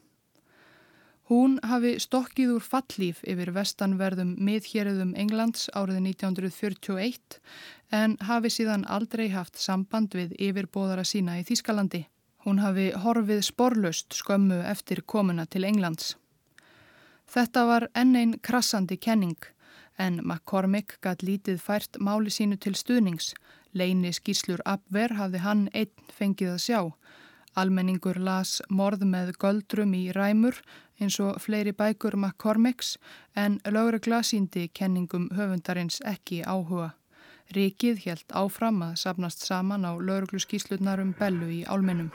Hún 1.33 1.55
hafi 1.65 1.95
stokkið 1.97 2.51
úr 2.53 2.61
fallíf 2.61 3.23
yfir 3.25 3.49
vestanverðum 3.55 4.35
miðhjeriðum 4.45 5.15
Englands 5.17 5.63
árið 5.73 5.95
1941 6.03 7.39
en 7.99 8.13
hafi 8.27 8.51
síðan 8.53 8.83
aldrei 8.85 9.31
haft 9.33 9.57
samband 9.57 10.13
við 10.13 10.35
yfirbóðara 10.37 11.01
sína 11.01 11.39
í 11.39 11.45
Þýskalandi. 11.47 12.03
Hún 12.45 12.61
hafi 12.61 12.91
horfið 13.05 13.41
sporlust 13.47 14.13
skömmu 14.19 14.59
eftir 14.75 15.01
komuna 15.15 15.47
til 15.49 15.65
Englands. 15.71 16.11
Þetta 17.25 17.65
var 17.71 17.87
enn 17.97 18.13
einn 18.19 18.37
krassandi 18.37 18.99
kenning 19.01 19.49
en 19.97 20.21
McCormick 20.21 20.99
gætt 21.01 21.25
lítið 21.25 21.57
fært 21.65 21.97
máli 21.97 22.29
sínu 22.29 22.61
til 22.61 22.77
stuðnings. 22.77 23.33
Leini 23.73 24.13
skýrslur 24.13 24.61
Abver 24.69 25.17
hafði 25.17 25.41
hann 25.47 25.65
einn 25.73 26.13
fengið 26.13 26.59
að 26.59 26.63
sjá. 26.67 26.79
Almenningur 27.53 28.17
las 28.17 28.59
morð 28.69 29.03
með 29.05 29.35
göldrum 29.41 29.91
í 29.93 30.07
ræmur 30.13 30.57
eins 31.03 31.19
og 31.19 31.39
fleiri 31.43 31.73
bækur 31.75 32.15
McCormicks 32.17 32.97
en 33.35 33.59
lögregla 33.67 34.21
síndi 34.23 34.69
kenningum 34.73 35.29
höfundarins 35.37 35.99
ekki 36.07 36.41
áhuga. 36.47 36.93
Ríkið 37.53 38.05
helt 38.05 38.31
áfram 38.31 38.81
að 38.85 38.95
sapnast 39.03 39.43
saman 39.45 39.85
á 39.85 39.91
lögreglu 39.99 40.39
skýrslutnar 40.39 41.03
um 41.03 41.11
bellu 41.19 41.51
í 41.51 41.63
álmennum. 41.67 42.09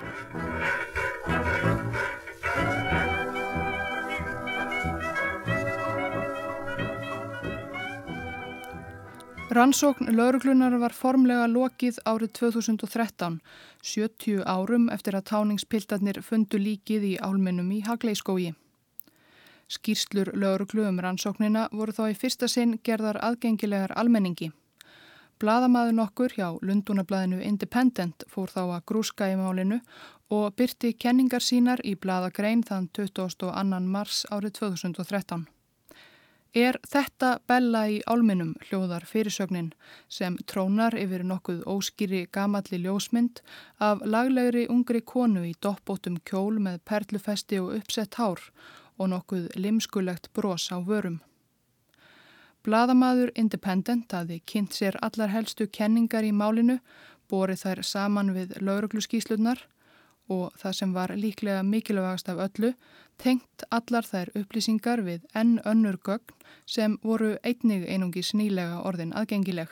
Rannsókn 9.48 10.10
lauruglunar 10.12 10.74
var 10.78 10.92
formlega 10.92 11.46
lokið 11.48 12.02
árið 12.04 12.34
2013, 12.36 13.38
70 13.80 14.42
árum 14.44 14.90
eftir 14.92 15.16
að 15.16 15.24
táningspiltarnir 15.30 16.20
fundu 16.22 16.60
líkið 16.60 17.06
í 17.08 17.14
álmennum 17.16 17.70
í 17.72 17.80
Hagleiskógi. 17.86 18.52
Skýrslur 19.68 20.30
lauruglu 20.32 20.86
um 20.88 21.00
rannsóknina 21.04 21.66
voru 21.72 21.92
þá 21.92 22.04
í 22.10 22.16
fyrsta 22.16 22.48
sinn 22.48 22.78
gerðar 22.84 23.18
aðgengilegar 23.20 23.92
almenningi. 24.00 24.48
Blaðamaður 25.38 25.92
nokkur 25.94 26.32
hjá 26.34 26.48
Lundunablaðinu 26.66 27.42
Independent 27.46 28.24
fór 28.32 28.50
þá 28.50 28.62
að 28.64 28.86
grúska 28.90 29.28
í 29.30 29.36
málinu 29.38 29.78
og 30.34 30.56
byrti 30.58 30.94
kenningar 30.98 31.44
sínar 31.44 31.84
í 31.84 31.94
blaðagrein 31.94 32.64
þann 32.66 32.88
22. 32.96 33.52
mars 33.92 34.24
árið 34.32 34.56
2013. 34.58 35.46
Er 36.56 36.78
þetta 36.88 37.34
bella 37.46 37.84
í 37.92 38.00
álminum 38.08 38.54
hljóðar 38.66 39.04
fyrirsögnin 39.06 39.68
sem 40.08 40.38
trónar 40.48 40.96
yfir 40.96 41.22
nokkuð 41.28 41.60
óskýri 41.68 42.24
gamalli 42.32 42.80
ljósmynd 42.82 43.42
af 43.78 44.00
laglegri 44.04 44.64
ungri 44.72 45.04
konu 45.04 45.44
í 45.44 45.52
doppbótum 45.60 46.16
kjól 46.24 46.56
með 46.58 46.80
perlufesti 46.88 47.60
og 47.60 47.76
uppsett 47.76 48.16
hár 48.16 48.40
og 48.98 49.10
nokkuð 49.14 49.48
limskulegt 49.56 50.30
bros 50.34 50.68
á 50.74 50.78
vörum. 50.82 51.20
Blaðamaður 52.66 53.30
Independent 53.38 54.12
aði 54.12 54.40
kynnt 54.44 54.74
sér 54.74 54.98
allar 55.00 55.30
helstu 55.32 55.68
kenningar 55.70 56.26
í 56.26 56.32
málinu, 56.34 56.80
borið 57.30 57.62
þær 57.64 57.82
saman 57.86 58.34
við 58.34 58.56
laurugluskíslurnar 58.60 59.62
og 60.28 60.52
það 60.60 60.74
sem 60.76 60.92
var 60.92 61.14
líklega 61.16 61.62
mikilvægast 61.64 62.28
af 62.28 62.42
öllu, 62.48 62.74
tengt 63.16 63.64
allar 63.70 64.04
þær 64.04 64.32
upplýsingar 64.36 65.02
við 65.06 65.24
enn 65.34 65.58
önnur 65.64 65.96
gögn 66.04 66.34
sem 66.66 66.98
voru 67.02 67.36
einnig 67.42 67.86
einungi 67.88 68.22
snílega 68.22 68.82
orðin 68.84 69.14
aðgengileg. 69.16 69.70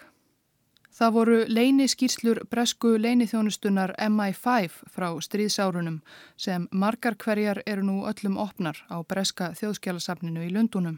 Það 0.96 1.10
voru 1.12 1.38
leini 1.52 1.84
skýrslur 1.92 2.38
bresku 2.48 2.94
leinithjónustunar 2.96 3.90
MI5 4.00 4.78
frá 4.88 5.10
stríðsárunum 5.20 5.98
sem 6.40 6.64
margar 6.72 7.18
hverjar 7.20 7.60
eru 7.68 7.84
nú 7.84 7.96
öllum 8.08 8.38
opnar 8.40 8.80
á 8.88 9.04
breska 9.04 9.50
þjóðskjálasafninu 9.58 10.46
í 10.46 10.54
Lundunum. 10.54 10.96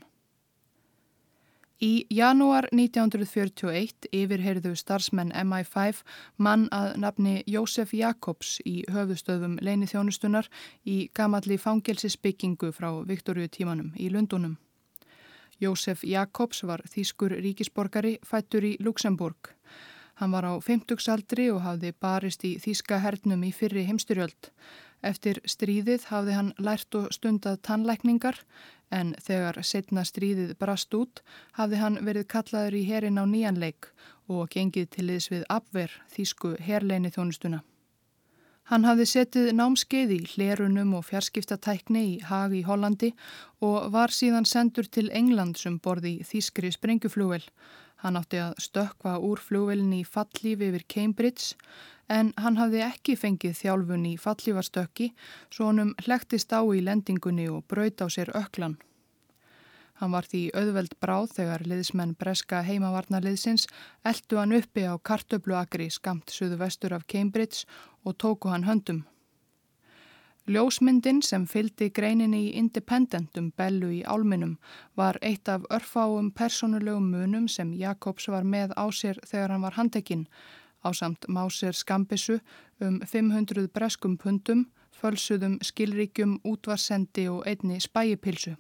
Í 1.83 2.07
janúar 2.14 2.69
1941 2.71 4.07
yfirheyrðu 4.14 4.76
starfsmenn 4.78 5.35
MI5 5.35 6.05
mann 6.38 6.69
að 6.71 6.95
nafni 7.02 7.35
Jósef 7.50 7.90
Jakobs 7.95 8.61
í 8.62 8.85
höfustöðum 8.87 9.59
leinithjónustunar 9.59 10.47
í 10.87 11.11
gamalli 11.11 11.59
fangelsisbyggingu 11.59 12.71
frá 12.71 12.93
Viktoríu 13.02 13.50
tímanum 13.50 13.90
í 13.99 14.12
Lundunum. 14.14 14.61
Jósef 15.59 16.07
Jakobs 16.07 16.62
var 16.62 16.87
þýskur 16.87 17.35
ríkisborgari 17.43 18.21
fættur 18.23 18.62
í 18.62 18.76
Luxemburg. 18.78 19.58
Hann 20.19 20.35
var 20.35 20.47
á 20.51 20.55
50 20.59 21.09
aldri 21.13 21.47
og 21.55 21.63
hafði 21.63 21.93
barist 21.95 22.43
í 22.43 22.57
þýska 22.59 22.99
hernum 23.04 23.45
í 23.47 23.52
fyrri 23.54 23.85
heimstyrjöld. 23.87 24.50
Eftir 25.07 25.39
stríðið 25.47 26.09
hafði 26.11 26.35
hann 26.35 26.50
lært 26.59 26.95
og 26.99 27.13
stundað 27.15 27.61
tannlækningar 27.63 28.41
en 28.91 29.15
þegar 29.23 29.61
setna 29.63 30.02
stríðið 30.02 30.57
brast 30.59 30.95
út 30.99 31.23
hafði 31.61 31.83
hann 31.85 32.00
verið 32.02 32.26
kallaður 32.35 32.81
í 32.81 32.85
herin 32.91 33.23
á 33.23 33.25
nýjanleik 33.31 33.93
og 34.26 34.50
gengið 34.50 34.91
til 34.97 35.07
liðs 35.07 35.31
við 35.31 35.47
Abver, 35.49 35.95
þýsku 36.11 36.57
herleini 36.67 37.15
þjónustuna. 37.15 37.63
Hann 38.69 38.85
hafði 38.85 39.07
setið 39.09 39.47
námskeið 39.57 40.11
í 40.13 40.19
hlerunum 40.35 40.91
og 40.99 41.07
fjarskiptatækni 41.09 42.02
í 42.04 42.17
Hag 42.28 42.52
í 42.52 42.67
Hollandi 42.67 43.15
og 43.65 43.87
var 43.95 44.13
síðan 44.13 44.45
sendur 44.45 44.91
til 44.93 45.07
England 45.09 45.57
sem 45.57 45.78
borði 45.81 46.19
þýskri 46.28 46.75
sprenguflúvel. 46.75 47.41
Hann 48.02 48.19
átti 48.19 48.39
að 48.39 48.58
stökka 48.63 49.17
úr 49.26 49.41
flúvelin 49.43 49.95
í 49.97 50.04
fallífi 50.06 50.69
yfir 50.71 50.84
Cambridge 50.95 51.56
en 52.08 52.30
hann 52.39 52.58
hafði 52.61 52.84
ekki 52.87 53.17
fengið 53.19 53.56
þjálfun 53.58 54.04
í 54.08 54.13
fallífarstökki 54.23 55.08
svo 55.50 55.71
honum 55.71 55.95
hlektist 56.04 56.54
á 56.54 56.63
í 56.63 56.84
lendingunni 56.84 57.49
og 57.50 57.67
braut 57.67 57.99
á 57.99 58.06
sér 58.06 58.30
öklan. 58.39 58.78
Hann 59.99 60.15
var 60.15 60.28
því 60.30 60.45
auðveld 60.54 60.95
bráð 61.02 61.32
þegar 61.41 61.67
liðsmenn 61.67 62.15
breska 62.21 62.63
heimavarnarliðsins 62.63 63.67
eldu 64.06 64.39
hann 64.39 64.54
uppi 64.54 64.87
á 64.87 64.95
kartöbluakri 64.95 65.91
skamt 65.91 66.30
suðu 66.30 66.61
vestur 66.63 66.95
af 66.95 67.06
Cambridge 67.11 67.67
og 68.06 68.15
tóku 68.15 68.52
hann 68.54 68.69
höndum. 68.69 69.02
Ljósmyndin 70.49 71.19
sem 71.21 71.43
fyldi 71.45 71.91
greininni 71.93 72.39
í 72.47 72.52
Independentum 72.56 73.50
bellu 73.61 73.91
í 73.93 73.99
álminum 74.08 74.54
var 74.97 75.19
eitt 75.21 75.49
af 75.52 75.67
örfáum 75.69 76.30
personulegum 76.32 77.11
munum 77.13 77.50
sem 77.52 77.75
Jakobs 77.76 78.30
var 78.32 78.49
með 78.49 78.73
á 78.73 78.89
sér 78.89 79.21
þegar 79.28 79.52
hann 79.52 79.67
var 79.67 79.76
handekinn 79.76 80.25
á 80.80 80.89
samt 80.97 81.28
Máser 81.28 81.76
Skambissu 81.76 82.39
um 82.80 82.97
500 83.04 83.69
breskum 83.69 84.17
pundum, 84.17 84.65
fölsuðum 84.97 85.58
skilríkjum, 85.61 86.39
útvarsendi 86.45 87.28
og 87.28 87.45
einni 87.45 87.76
spæjipilsu. 87.84 88.56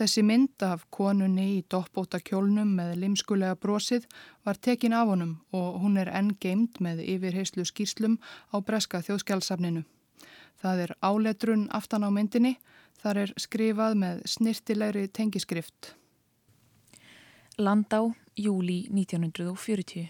Þessi 0.00 0.24
mynd 0.24 0.64
af 0.64 0.88
konunni 0.88 1.58
í 1.58 1.64
doppbóta 1.68 2.22
kjólnum 2.24 2.72
með 2.78 2.96
limskulega 3.02 3.54
brosið 3.60 4.08
var 4.48 4.56
tekin 4.56 4.96
af 4.96 5.12
honum 5.12 5.42
og 5.52 5.82
hún 5.84 6.00
er 6.00 6.08
enn 6.08 6.32
geimt 6.40 6.80
með 6.80 7.04
yfirheyslu 7.04 7.68
skýrslum 7.68 8.16
á 8.48 8.64
breska 8.64 9.04
þjóðskjálsafninu. 9.04 9.84
Það 10.64 10.80
er 10.80 10.92
áletrun 11.04 11.66
aftan 11.76 12.06
á 12.08 12.10
myndinni, 12.10 12.54
þar 12.96 13.18
er 13.26 13.32
skrifað 13.36 13.98
með 14.00 14.22
snirtilegri 14.32 15.08
tengiskrift. 15.12 15.92
Landá, 17.60 18.00
júli 18.34 18.86
1940 18.88 20.08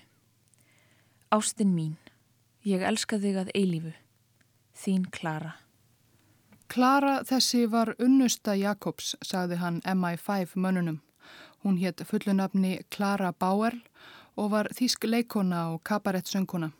Ástin 1.35 1.73
mín, 1.75 1.97
ég 2.63 2.85
elska 2.87 3.19
þig 3.19 3.41
að 3.41 3.49
eilífu. 3.59 3.91
Þín 4.79 5.09
Klara. 5.11 5.57
Klara 6.71 7.17
þessi 7.27 7.65
var 7.67 7.91
unnusta 7.99 8.55
Jakobs, 8.55 9.17
sagði 9.19 9.59
hann 9.59 9.81
MI5 9.83 10.55
mönnunum. 10.55 11.01
Hún 11.67 11.81
hétt 11.83 12.05
fullunafni 12.07 12.77
Klara 12.95 13.33
Bauer 13.35 13.75
og 14.39 14.53
var 14.55 14.71
þýsk 14.71 15.09
leikona 15.11 15.73
og 15.75 15.83
kabarettsönguna. 15.83 16.71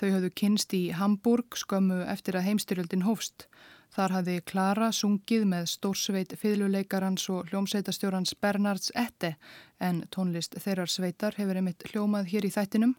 Þau 0.00 0.14
höfðu 0.14 0.28
kynst 0.32 0.72
í 0.72 0.78
Hamburg 0.96 1.58
skömmu 1.60 1.98
eftir 2.08 2.38
að 2.38 2.46
heimstyrjöldin 2.46 3.02
hófst. 3.04 3.44
Þar 3.92 4.14
hafði 4.14 4.36
Klara 4.48 4.86
sungið 4.96 5.42
með 5.50 5.66
stórsveit 5.74 6.32
fiðluleikarans 6.40 7.26
og 7.34 7.50
hljómsveitastjórans 7.50 8.32
Bernards 8.40 8.94
Ette 8.96 9.34
en 9.76 10.00
tónlist 10.14 10.56
þeirrar 10.56 10.88
sveitar 10.88 11.36
hefur 11.36 11.60
einmitt 11.60 11.84
hljómað 11.90 12.30
hér 12.32 12.48
í 12.48 12.52
þættinum 12.54 12.96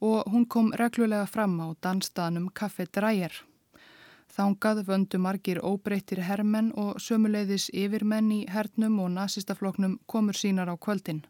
og 0.00 0.32
hún 0.32 0.48
kom 0.48 0.72
reglulega 0.80 1.28
fram 1.28 1.60
á 1.60 1.68
dansstaðnum 1.84 2.48
Kaffe 2.56 2.88
Dræjar. 2.88 3.34
Þángað 4.32 4.84
vöndu 4.88 5.20
margir 5.20 5.60
óbreyttir 5.60 6.22
herrmenn 6.24 6.72
og 6.80 6.96
sömuleiðis 7.02 7.68
yfirmenn 7.76 8.32
í 8.32 8.44
hernum 8.48 9.02
og 9.04 9.12
nazistafloknum 9.18 9.98
komur 10.06 10.38
sínar 10.38 10.72
á 10.72 10.80
kvöldin. 10.80 11.26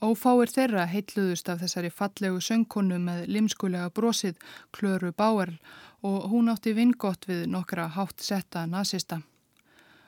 Ófáir 0.00 0.48
þeirra 0.48 0.86
heitluðust 0.88 1.50
af 1.52 1.58
þessari 1.60 1.90
fallegu 1.92 2.38
söngkonu 2.40 2.96
með 3.04 3.26
limskulega 3.34 3.90
brosið 3.92 4.38
Klöru 4.72 5.10
Báerl 5.12 5.58
og 6.00 6.30
hún 6.32 6.48
átti 6.48 6.72
vingott 6.72 7.26
við 7.28 7.42
nokkra 7.52 7.84
hátt 7.92 8.24
setta 8.24 8.62
nazista. 8.64 9.20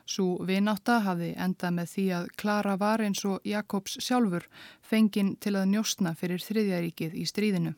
Svo 0.08 0.46
vináta 0.48 1.02
hafði 1.04 1.34
endað 1.36 1.76
með 1.76 1.90
því 1.92 2.06
að 2.18 2.30
Klara 2.40 2.78
var 2.80 3.04
eins 3.04 3.20
og 3.28 3.44
Jakobs 3.44 3.98
sjálfur 4.00 4.48
fenginn 4.80 5.36
til 5.36 5.54
að 5.60 5.68
njóstna 5.74 6.14
fyrir 6.16 6.40
þriðjaríkið 6.40 7.12
í 7.12 7.26
stríðinu. 7.28 7.74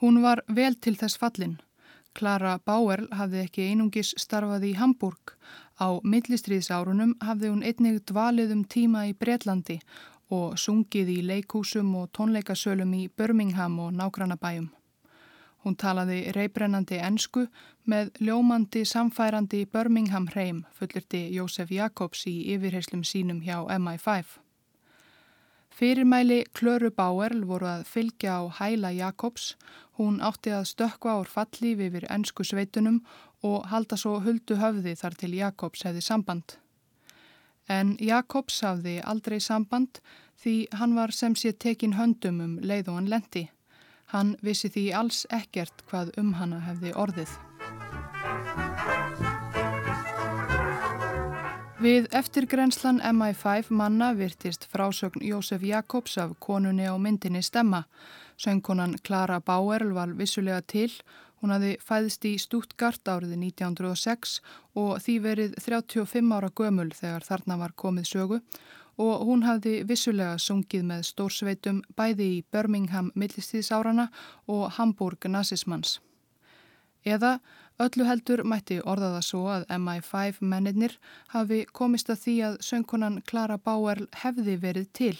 Hún 0.00 0.22
var 0.24 0.42
vel 0.48 0.74
til 0.80 0.96
þess 0.96 1.20
fallin. 1.20 1.60
Klara 2.16 2.58
Bauer 2.58 3.06
hafði 3.16 3.44
ekki 3.46 3.68
einungis 3.70 4.10
starfað 4.20 4.66
í 4.68 4.72
Hamburg. 4.76 5.36
Á 5.80 5.96
millistriðsárunum 6.04 7.14
hafði 7.24 7.52
hún 7.52 7.64
einnig 7.64 8.02
dvalið 8.08 8.52
um 8.56 8.64
tíma 8.68 9.06
í 9.08 9.14
Breitlandi 9.16 9.78
og 9.78 10.11
sungið 10.58 11.10
í 11.12 11.18
leikúsum 11.28 11.90
og 12.00 12.12
tónleikasölum 12.16 12.94
í 12.96 13.08
Birmingham 13.08 13.78
og 13.84 13.92
nágrannabæjum. 13.98 14.70
Hún 15.62 15.76
talaði 15.78 16.32
reybrennandi 16.34 16.98
ensku 16.98 17.44
með 17.86 18.10
ljómandi 18.18 18.82
samfærandi 18.88 19.64
Birmingham 19.70 20.26
hreim 20.32 20.64
fullirti 20.78 21.28
Jósef 21.36 21.70
Jakobs 21.70 22.24
í 22.26 22.34
yfirheyslum 22.54 23.04
sínum 23.06 23.42
hjá 23.44 23.60
MI5. 23.76 24.38
Fyrirmæli 25.72 26.42
Klöru 26.52 26.90
Báerl 26.90 27.46
voru 27.48 27.68
að 27.70 27.86
fylgja 27.88 28.40
á 28.40 28.42
hæla 28.58 28.90
Jakobs, 28.92 29.54
hún 29.96 30.18
átti 30.20 30.52
að 30.52 30.66
stökka 30.72 31.14
ár 31.14 31.30
fallíf 31.30 31.80
yfir 31.86 32.08
ensku 32.12 32.44
sveitunum 32.44 33.00
og 33.42 33.70
halda 33.70 33.96
svo 33.96 34.18
huldu 34.20 34.58
höfði 34.60 34.96
þar 34.98 35.16
til 35.22 35.32
Jakobs 35.38 35.86
hefði 35.86 36.04
samband. 36.04 36.56
En 37.72 37.96
Jakobs 38.00 38.60
hafði 38.66 38.98
aldrei 39.08 39.38
samband 39.40 40.00
því 40.42 40.54
hann 40.78 40.96
var 40.98 41.12
sem 41.14 41.34
sé 41.38 41.52
tekin 41.64 41.94
höndum 41.96 42.40
um 42.44 42.54
leið 42.60 42.90
og 42.92 42.98
hann 42.98 43.10
lendi. 43.12 43.44
Hann 44.12 44.34
vissi 44.44 44.68
því 44.68 44.84
alls 44.98 45.22
ekkert 45.32 45.84
hvað 45.88 46.12
um 46.20 46.34
hana 46.36 46.60
hefði 46.66 46.92
orðið. 47.04 47.32
Við 51.82 52.04
eftirgrenslan 52.14 53.00
MI5 53.02 53.72
manna 53.74 54.12
virtist 54.14 54.68
frásögn 54.70 55.24
Jósef 55.26 55.64
Jakobs 55.66 56.18
af 56.18 56.36
konunni 56.38 56.86
á 56.86 56.94
myndinni 56.94 57.42
stemma. 57.42 57.86
Söngkonan 58.38 58.98
Clara 59.02 59.40
Bauerl 59.40 59.94
var 59.96 60.12
vissulega 60.18 60.60
til. 60.60 60.92
Hún 61.42 61.50
hafði 61.50 61.72
fæðist 61.82 62.26
í 62.28 62.36
Stuttgart 62.38 63.08
árið 63.10 63.32
1906 63.34 64.36
og 64.78 64.92
því 65.02 65.14
verið 65.24 65.56
35 65.58 66.30
ára 66.36 66.52
gömul 66.54 66.92
þegar 66.94 67.26
þarna 67.26 67.56
var 67.58 67.74
komið 67.74 68.06
sögu 68.12 68.38
og 69.02 69.24
hún 69.26 69.42
hafði 69.42 69.80
vissulega 69.88 70.36
sungið 70.38 70.84
með 70.86 71.02
stórsveitum 71.08 71.80
bæði 71.98 72.28
í 72.36 72.38
Birmingham 72.52 73.10
millistíðsárana 73.18 74.06
og 74.46 74.70
Hamburg 74.76 75.26
nazismans. 75.26 75.98
Eða 77.02 77.40
öllu 77.82 78.06
heldur 78.06 78.44
mætti 78.46 78.78
orðaða 78.78 79.24
svo 79.26 79.42
að 79.50 79.66
MI5 79.74 80.38
mennir 80.46 80.94
hafi 81.34 81.64
komist 81.72 82.12
að 82.12 82.22
því 82.24 82.36
að 82.46 82.60
söngkonan 82.68 83.18
Clara 83.26 83.58
Bauer 83.58 84.04
hefði 84.22 84.56
verið 84.62 84.88
til. 84.94 85.16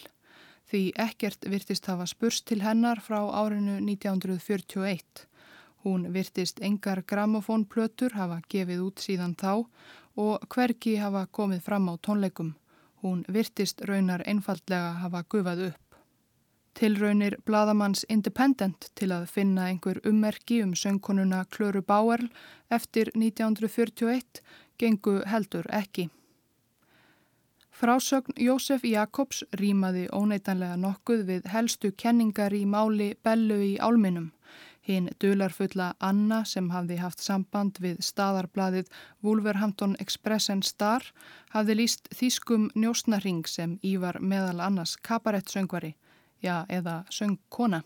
Því 0.70 0.92
ekkert 1.02 1.50
virtist 1.50 1.90
hafa 1.90 2.06
spurst 2.06 2.46
til 2.46 2.62
hennar 2.62 3.02
frá 3.02 3.18
árinu 3.26 3.80
1941. 3.82 5.26
Hún 5.84 6.12
virtist 6.14 6.60
engar 6.62 7.02
gramofónplötur 7.02 8.14
hafa 8.14 8.40
gefið 8.48 8.82
út 8.86 9.02
síðan 9.02 9.34
þá 9.34 9.64
og 10.16 10.44
hverki 10.54 10.96
hafa 11.02 11.26
komið 11.26 11.62
fram 11.66 11.88
á 11.90 11.94
tónleikum. 11.98 12.54
Hún 13.02 13.24
virtist 13.28 13.82
raunar 13.88 14.22
einfallega 14.26 14.92
hafa 15.02 15.24
gufað 15.28 15.66
upp. 15.72 15.96
Tilraunir 16.74 17.36
Bladamanns 17.44 18.06
Independent 18.08 18.88
til 18.94 19.10
að 19.12 19.26
finna 19.28 19.66
einhver 19.68 20.00
ummerki 20.08 20.62
um 20.64 20.72
söngkonuna 20.78 21.44
Klöru 21.50 21.82
Báerl 21.82 22.30
eftir 22.70 23.10
1941 23.14 24.40
gengu 24.78 25.20
heldur 25.26 25.66
ekki. 25.68 26.08
Frásögn 27.72 28.36
Jósef 28.38 28.84
Jakobs 28.84 29.42
rýmaði 29.58 30.06
óneitanlega 30.14 30.76
nokkuð 30.78 31.24
við 31.28 31.46
helstu 31.50 31.90
kenningar 32.02 32.54
í 32.54 32.62
máli 32.68 33.14
Bellu 33.24 33.58
í 33.64 33.72
álminum. 33.80 34.30
Hinn 34.82 35.12
dularfulla 35.22 35.92
Anna 36.02 36.40
sem 36.44 36.66
hafði 36.74 36.96
haft 36.98 37.20
samband 37.22 37.76
við 37.78 38.00
staðarbladið 38.02 38.88
Wolverhampton 39.22 39.94
Express 40.02 40.50
and 40.50 40.66
Star 40.66 41.06
hafði 41.52 41.76
líst 41.78 42.10
þýskum 42.10 42.64
njósnaring 42.74 43.46
sem 43.46 43.76
ívar 43.86 44.18
meðal 44.18 44.58
annars 44.66 44.96
kabarettsöngvari, 45.06 45.94
já 46.42 46.64
eða 46.66 47.04
söngkona. 47.14 47.84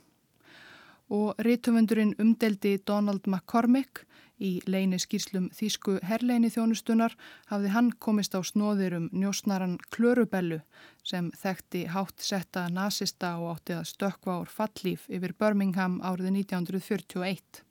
Og 1.13 1.37
rítumundurinn 1.45 2.17
umdeldi 2.19 2.79
Donald 2.87 3.29
McCormick 3.29 4.07
Í 4.37 4.59
leini 4.69 4.99
skýrslum 5.01 5.47
Þísku 5.57 5.95
herleini 6.05 6.51
þjónustunar 6.53 7.15
hafði 7.49 7.71
hann 7.73 7.87
komist 8.05 8.35
á 8.37 8.45
snóðir 8.45 8.99
um 8.99 9.07
njósnaran 9.17 9.79
Klörubellu 9.95 10.59
sem 11.01 11.31
þekkti 11.41 11.87
hátt 11.95 12.21
setta 12.21 12.67
nazista 12.69 13.39
og 13.41 13.55
átti 13.55 13.79
að 13.79 13.89
stökva 13.95 14.43
ár 14.43 14.53
fallíf 14.53 15.07
yfir 15.09 15.33
Birmingham 15.41 16.03
árið 16.05 16.35
1941. 16.43 17.63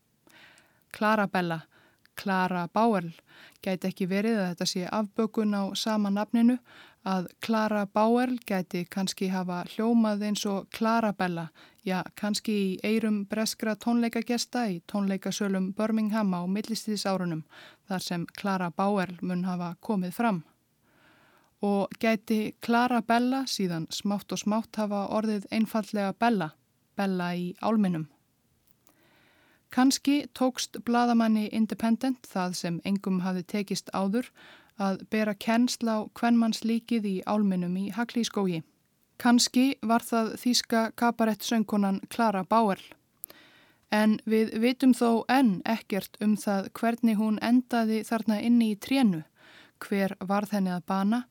Clarabella, 0.96 1.60
Clara 2.18 2.66
Bauerl, 2.74 3.14
gæti 3.62 3.92
ekki 3.92 4.10
verið 4.10 4.40
að 4.40 4.50
þetta 4.54 4.70
sé 4.72 4.90
afbökun 4.90 5.54
á 5.54 5.64
sama 5.78 6.10
nafninu 6.10 6.58
að 7.06 7.30
Clara 7.46 7.86
Bauerl 7.86 8.40
gæti 8.48 8.88
kannski 8.90 9.30
hafa 9.30 9.62
hljómað 9.76 10.26
eins 10.32 10.46
og 10.50 10.66
Clarabella 10.74 11.52
Já, 11.86 12.00
kannski 12.18 12.54
í 12.58 12.70
eirum 12.82 13.20
breskra 13.30 13.76
tónleikagesta 13.78 14.64
í 14.74 14.80
tónleikasölum 14.90 15.68
Birmingham 15.78 16.32
á 16.34 16.42
millistíðsárunum 16.50 17.44
þar 17.86 18.02
sem 18.02 18.24
Clara 18.40 18.72
Bauer 18.74 19.14
mun 19.22 19.44
hafa 19.46 19.76
komið 19.86 20.16
fram. 20.18 20.40
Og 21.62 21.94
gæti 22.02 22.56
Clara 22.66 23.04
Bella 23.06 23.44
síðan 23.46 23.86
smátt 23.94 24.34
og 24.34 24.42
smátt 24.42 24.82
hafa 24.82 25.06
orðið 25.14 25.46
einfallega 25.54 26.18
Bella, 26.18 26.50
Bella 26.98 27.30
í 27.38 27.54
álminum. 27.62 28.10
Kannski 29.70 30.24
tókst 30.34 30.82
bladamanni 30.90 31.52
Independent 31.54 32.26
það 32.26 32.54
sem 32.64 32.82
engum 32.84 33.22
hafi 33.22 33.44
tekist 33.46 33.94
áður 33.94 34.32
að 34.82 35.06
bera 35.14 35.38
kennsla 35.38 36.02
á 36.02 36.10
hvernmannslíkið 36.18 37.06
í 37.06 37.20
álminum 37.30 37.78
í 37.78 37.92
Haglískógi. 37.94 38.64
Kanski 39.18 39.76
var 39.82 40.04
það 40.04 40.34
þýska 40.42 40.82
kabarett-söngkonan 41.00 42.02
Clara 42.10 42.44
Bauer. 42.44 42.82
En 43.92 44.18
við 44.26 44.56
vitum 44.60 44.94
þó 44.98 45.24
enn 45.32 45.62
ekkert 45.66 46.18
um 46.22 46.36
það 46.40 46.68
hvernig 46.80 47.20
hún 47.20 47.40
endaði 47.42 48.02
þarna 48.04 48.42
inni 48.42 48.74
í 48.74 48.80
trénu, 48.82 49.22
hver 49.80 50.18
varð 50.20 50.58
henni 50.58 50.74
að 50.76 50.84
bana 50.90 51.22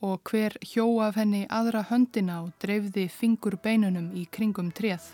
og 0.00 0.20
hver 0.28 0.56
hjóaf 0.64 1.16
henni 1.20 1.46
aðra 1.48 1.84
höndina 1.90 2.42
og 2.44 2.52
dreifði 2.60 3.08
fingur 3.12 3.56
beinunum 3.62 4.12
í 4.16 4.26
kringum 4.32 4.72
tréð. 4.72 5.12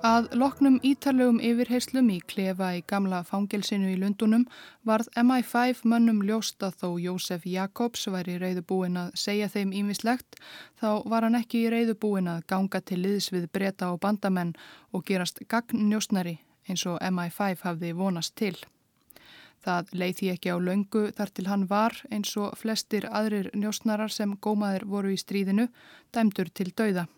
Að 0.00 0.30
loknum 0.32 0.78
ítalögum 0.80 1.42
yfirheyslum 1.44 2.06
í 2.08 2.22
klefa 2.24 2.70
í 2.72 2.78
gamla 2.88 3.18
fangelsinu 3.28 3.90
í 3.92 3.98
Lundunum 4.00 4.46
varð 4.88 5.10
MI5 5.20 5.82
mönnum 5.84 6.22
ljósta 6.24 6.70
þó 6.72 6.94
Jósef 6.96 7.44
Jakobs 7.44 8.06
væri 8.08 8.38
reyðubúin 8.40 8.96
að 8.96 9.10
segja 9.20 9.50
þeim 9.52 9.74
ímislegt 9.76 10.40
þá 10.80 11.04
var 11.04 11.28
hann 11.28 11.36
ekki 11.36 11.66
reyðubúin 11.68 12.32
að 12.32 12.46
ganga 12.48 12.80
til 12.80 13.02
liðs 13.02 13.28
við 13.28 13.50
breyta 13.52 13.92
og 13.92 14.00
bandamenn 14.00 14.54
og 14.96 15.04
gerast 15.04 15.44
gagnnjósnari 15.52 16.38
eins 16.64 16.86
og 16.88 16.96
MI5 17.04 17.68
hafði 17.68 17.92
vonast 17.92 18.38
til. 18.40 18.56
Það 19.60 19.92
leið 19.92 20.16
því 20.16 20.34
ekki 20.38 20.56
á 20.56 20.56
laungu 20.56 21.06
þar 21.12 21.36
til 21.36 21.48
hann 21.52 21.68
var 21.68 22.00
eins 22.08 22.32
og 22.40 22.56
flestir 22.56 23.04
aðrir 23.04 23.52
njósnarar 23.52 24.08
sem 24.08 24.32
gómaðir 24.40 24.88
voru 24.88 25.12
í 25.12 25.20
stríðinu 25.20 25.68
dæmdur 26.08 26.48
til 26.48 26.72
dauða. 26.72 27.10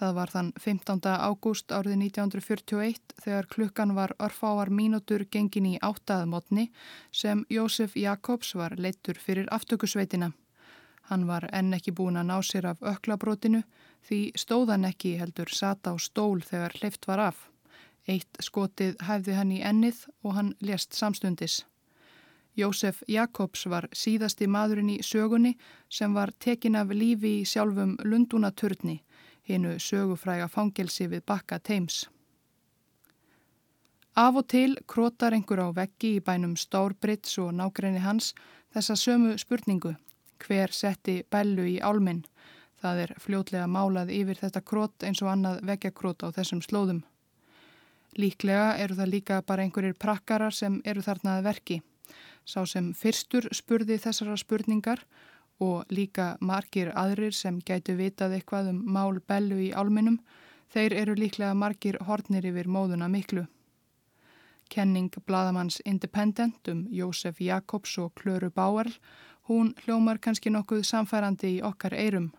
Það 0.00 0.14
var 0.16 0.30
þann 0.32 0.46
15. 0.56 1.00
ágúst 1.12 1.72
árið 1.76 1.98
1941 2.06 3.10
þegar 3.20 3.48
klukkan 3.52 3.90
var 3.92 4.14
örfáar 4.16 4.70
mínútur 4.72 5.26
gengin 5.28 5.66
í 5.68 5.72
áttaðmotni 5.84 6.70
sem 7.12 7.42
Jósef 7.52 7.98
Jakobs 8.00 8.54
var 8.56 8.78
leittur 8.80 9.20
fyrir 9.20 9.50
aftökusveitina. 9.52 10.30
Hann 11.10 11.26
var 11.28 11.44
enn 11.52 11.76
ekki 11.76 11.92
búin 11.92 12.16
að 12.16 12.30
ná 12.30 12.38
sér 12.40 12.70
af 12.70 12.80
öklabrótinu 12.80 13.60
því 14.08 14.22
stóðan 14.40 14.88
ekki 14.88 15.18
heldur 15.20 15.52
sata 15.52 15.92
á 15.92 15.96
stól 16.00 16.40
þegar 16.48 16.78
hleyft 16.80 17.04
var 17.04 17.24
af. 17.26 17.44
Eitt 18.08 18.40
skotið 18.40 18.96
hæfði 19.04 19.36
hann 19.36 19.52
í 19.52 19.60
ennið 19.60 20.06
og 20.24 20.38
hann 20.38 20.54
lést 20.64 20.96
samstundis. 20.96 21.66
Jósef 22.56 23.04
Jakobs 23.04 23.68
var 23.68 23.90
síðasti 23.92 24.48
maðurinn 24.48 24.96
í 24.96 25.02
sögunni 25.04 25.58
sem 25.92 26.16
var 26.16 26.32
tekin 26.40 26.80
af 26.80 26.88
lífi 26.88 27.42
í 27.42 27.44
sjálfum 27.44 27.98
Lundúnaturni 28.00 29.02
hinnu 29.50 29.76
sögufræga 29.82 30.48
fangelsi 30.48 31.08
við 31.10 31.26
bakka 31.26 31.58
teims. 31.58 32.06
Af 34.16 34.36
og 34.36 34.48
til 34.48 34.76
krótar 34.86 35.34
einhver 35.34 35.62
á 35.62 35.68
veggi 35.72 36.16
í 36.18 36.24
bænum 36.24 36.56
Stórbrits 36.58 37.38
og 37.38 37.52
nákrenni 37.54 38.02
hans 38.02 38.34
þessa 38.74 38.96
sömu 38.98 39.36
spurningu, 39.38 39.94
hver 40.42 40.74
setti 40.74 41.22
bellu 41.30 41.66
í 41.66 41.78
álminn. 41.78 42.24
Það 42.80 43.04
er 43.04 43.14
fljótlega 43.20 43.68
málað 43.68 44.10
yfir 44.10 44.40
þetta 44.40 44.64
krót 44.64 45.06
eins 45.06 45.22
og 45.22 45.30
annað 45.34 45.62
veggjakrót 45.68 46.24
á 46.26 46.28
þessum 46.32 46.62
slóðum. 46.64 47.02
Líklega 48.18 48.76
eru 48.82 48.96
það 48.98 49.12
líka 49.14 49.42
bara 49.46 49.62
einhverjir 49.62 49.94
prakkarar 49.94 50.54
sem 50.54 50.80
eru 50.84 51.02
þarna 51.02 51.38
að 51.38 51.46
verki. 51.46 51.80
Sá 52.44 52.64
sem 52.66 52.92
fyrstur 52.94 53.46
spurði 53.54 54.00
þessara 54.00 54.36
spurningar 54.40 55.04
og 55.60 55.92
líka 55.92 56.36
margir 56.40 56.90
aðrir 56.96 57.36
sem 57.36 57.60
gætu 57.60 57.96
vitað 57.98 58.38
eitthvað 58.38 58.72
um 58.72 58.82
mál 58.96 59.20
bellu 59.20 59.60
í 59.60 59.70
álminum, 59.76 60.18
þeir 60.72 60.96
eru 61.02 61.14
líklega 61.18 61.54
margir 61.54 61.98
hornir 62.08 62.46
yfir 62.50 62.68
móðuna 62.68 63.08
miklu. 63.08 63.46
Kenning 64.70 65.10
Bladamanns 65.26 65.80
Independent 65.84 66.68
um 66.68 66.86
Jósef 66.90 67.40
Jakobs 67.40 67.98
og 67.98 68.14
Klöru 68.14 68.50
Báarl, 68.50 68.92
hún 69.48 69.74
hljómar 69.84 70.20
kannski 70.22 70.50
nokkuð 70.50 70.84
samfærandi 70.86 71.56
í 71.56 71.62
okkar 71.66 71.96
eirum. 71.98 72.30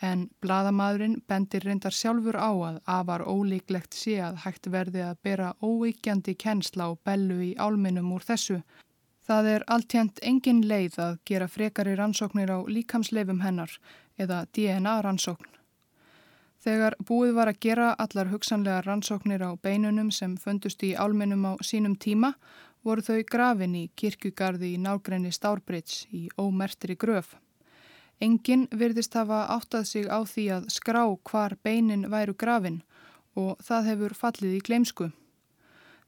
En 0.00 0.28
bladamæðurinn 0.40 1.18
bendir 1.28 1.66
reyndar 1.66 1.92
sjálfur 1.92 2.38
á 2.40 2.48
að 2.68 2.76
afar 2.88 3.24
ólíklegt 3.26 3.96
sé 3.98 4.14
að 4.24 4.38
hægt 4.44 4.70
verði 4.72 5.02
að 5.04 5.18
bera 5.26 5.50
óíkjandi 5.60 6.36
kennsla 6.40 6.86
og 6.94 7.02
bellu 7.04 7.40
í 7.50 7.50
álminum 7.58 8.14
úr 8.14 8.24
þessu. 8.24 8.60
Það 9.30 9.46
er 9.46 9.62
alltjent 9.70 10.16
engin 10.26 10.64
leið 10.66 10.96
að 10.98 11.18
gera 11.30 11.46
frekari 11.46 11.92
rannsóknir 11.94 12.50
á 12.50 12.58
líkamsleifum 12.66 13.44
hennar 13.44 13.76
eða 14.18 14.40
DNA 14.50 14.94
rannsókn. 15.06 15.52
Þegar 16.58 16.96
búið 17.06 17.36
var 17.36 17.50
að 17.52 17.60
gera 17.62 17.92
allar 17.94 18.32
hugsanlega 18.32 18.80
rannsóknir 18.88 19.44
á 19.46 19.54
beinunum 19.54 20.10
sem 20.10 20.34
föndust 20.34 20.82
í 20.82 20.96
álminum 20.98 21.46
á 21.46 21.52
sínum 21.62 21.94
tíma 21.94 22.32
voru 22.82 23.06
þau 23.06 23.22
grafin 23.30 23.78
í 23.78 23.84
kirkugarði 23.94 24.72
í 24.74 24.82
nágrenni 24.82 25.30
Stárbrits 25.30 26.08
í 26.10 26.26
ómertri 26.34 26.98
gröf. 26.98 27.36
Engin 28.18 28.66
virðist 28.74 29.14
hafa 29.14 29.44
áttað 29.54 29.86
sig 29.92 30.10
á 30.10 30.26
því 30.26 30.48
að 30.58 30.68
skrá 30.74 31.04
hvar 31.06 31.54
beinin 31.62 32.10
væru 32.10 32.34
grafin 32.34 32.82
og 33.38 33.62
það 33.62 33.92
hefur 33.92 34.18
fallið 34.24 34.58
í 34.58 34.62
gleimsku. 34.66 35.12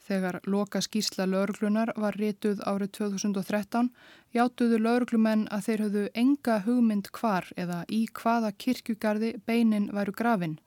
Þegar 0.03 0.41
loka 0.51 0.81
skýrsla 0.83 1.29
lauruglunar 1.31 1.93
var 1.97 2.19
rétuð 2.19 2.63
árið 2.67 2.91
2013 2.99 3.93
játuðu 4.35 4.81
lauruglumenn 4.83 5.47
að 5.55 5.65
þeir 5.69 5.85
höfðu 5.85 6.03
enga 6.25 6.59
hugmynd 6.67 7.13
hvar 7.15 7.47
eða 7.57 7.85
í 7.89 8.03
hvaða 8.21 8.51
kirkjugarði 8.65 9.33
beinin 9.47 9.89
væru 9.95 10.13
grafin. 10.19 10.59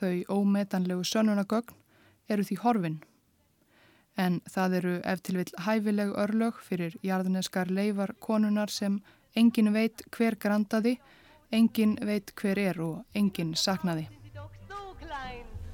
Þau 0.00 0.24
ómetanlegu 0.28 1.06
sönunagögn 1.06 1.78
eru 2.28 2.44
því 2.48 2.58
horfin. 2.64 3.00
En 4.18 4.42
það 4.50 4.78
eru 4.82 4.94
eftir 5.14 5.38
vil 5.38 5.50
hæfileg 5.66 6.14
örlög 6.24 6.58
fyrir 6.60 6.98
jarðneskar 7.06 7.70
leifar 7.70 8.12
konunar 8.20 8.70
sem 8.70 9.00
Engin 9.34 9.70
veit 9.72 10.02
hver 10.12 10.36
grandaði, 10.36 10.98
engin 11.52 11.96
veit 12.04 12.34
hver 12.36 12.58
er 12.60 12.80
og 12.84 13.16
engin 13.16 13.54
saknaði. 13.56 14.10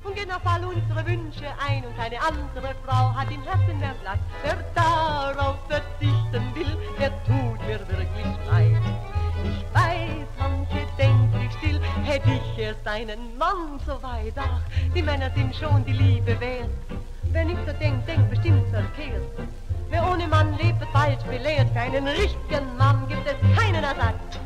und 0.08 0.16
genau 0.16 0.36
all 0.44 0.64
unsere 0.64 1.06
Wünsche 1.06 1.46
ein 1.66 1.84
und 1.84 1.96
keine 1.96 2.20
andere 2.20 2.74
Frau 2.84 3.14
hat 3.14 3.30
im 3.30 3.42
Herzen 3.42 3.78
mehr 3.78 3.94
Platz. 4.02 4.18
Wer 4.42 4.56
darauf 4.74 5.56
verzichten 5.68 6.54
will, 6.54 6.76
der 6.98 7.10
tut 7.24 7.60
mir 7.66 7.78
wirklich 7.88 8.26
leid. 8.50 8.80
Ich 9.44 9.64
weiß, 9.74 10.26
manche 10.38 10.86
denkt 10.96 11.34
sich 11.34 11.52
still, 11.58 11.80
hätte 12.04 12.30
ich 12.30 12.58
erst 12.58 12.86
einen 12.86 13.36
Mann 13.36 13.78
so 13.86 14.02
weit. 14.02 14.34
Ach, 14.36 14.60
die 14.94 15.02
Männer 15.02 15.30
sind 15.34 15.54
schon 15.54 15.84
die 15.84 15.92
Liebe 15.92 16.38
wert. 16.40 16.70
Wer 17.24 17.44
nicht 17.44 17.60
so 17.66 17.72
denkt, 17.74 18.08
denkt 18.08 18.30
bestimmt 18.30 18.66
verkehrt. 18.70 19.22
Wer 19.90 20.10
ohne 20.10 20.26
Mann 20.26 20.56
lebt, 20.58 20.80
wird 20.80 20.90
falsch 20.90 21.22
belehrt. 21.24 21.68
Für 21.72 21.80
einen 21.80 22.06
richtigen 22.06 22.76
Mann 22.78 23.06
gibt 23.08 23.26
es 23.26 23.36
keinen 23.58 23.84
Ersatz. 23.84 24.38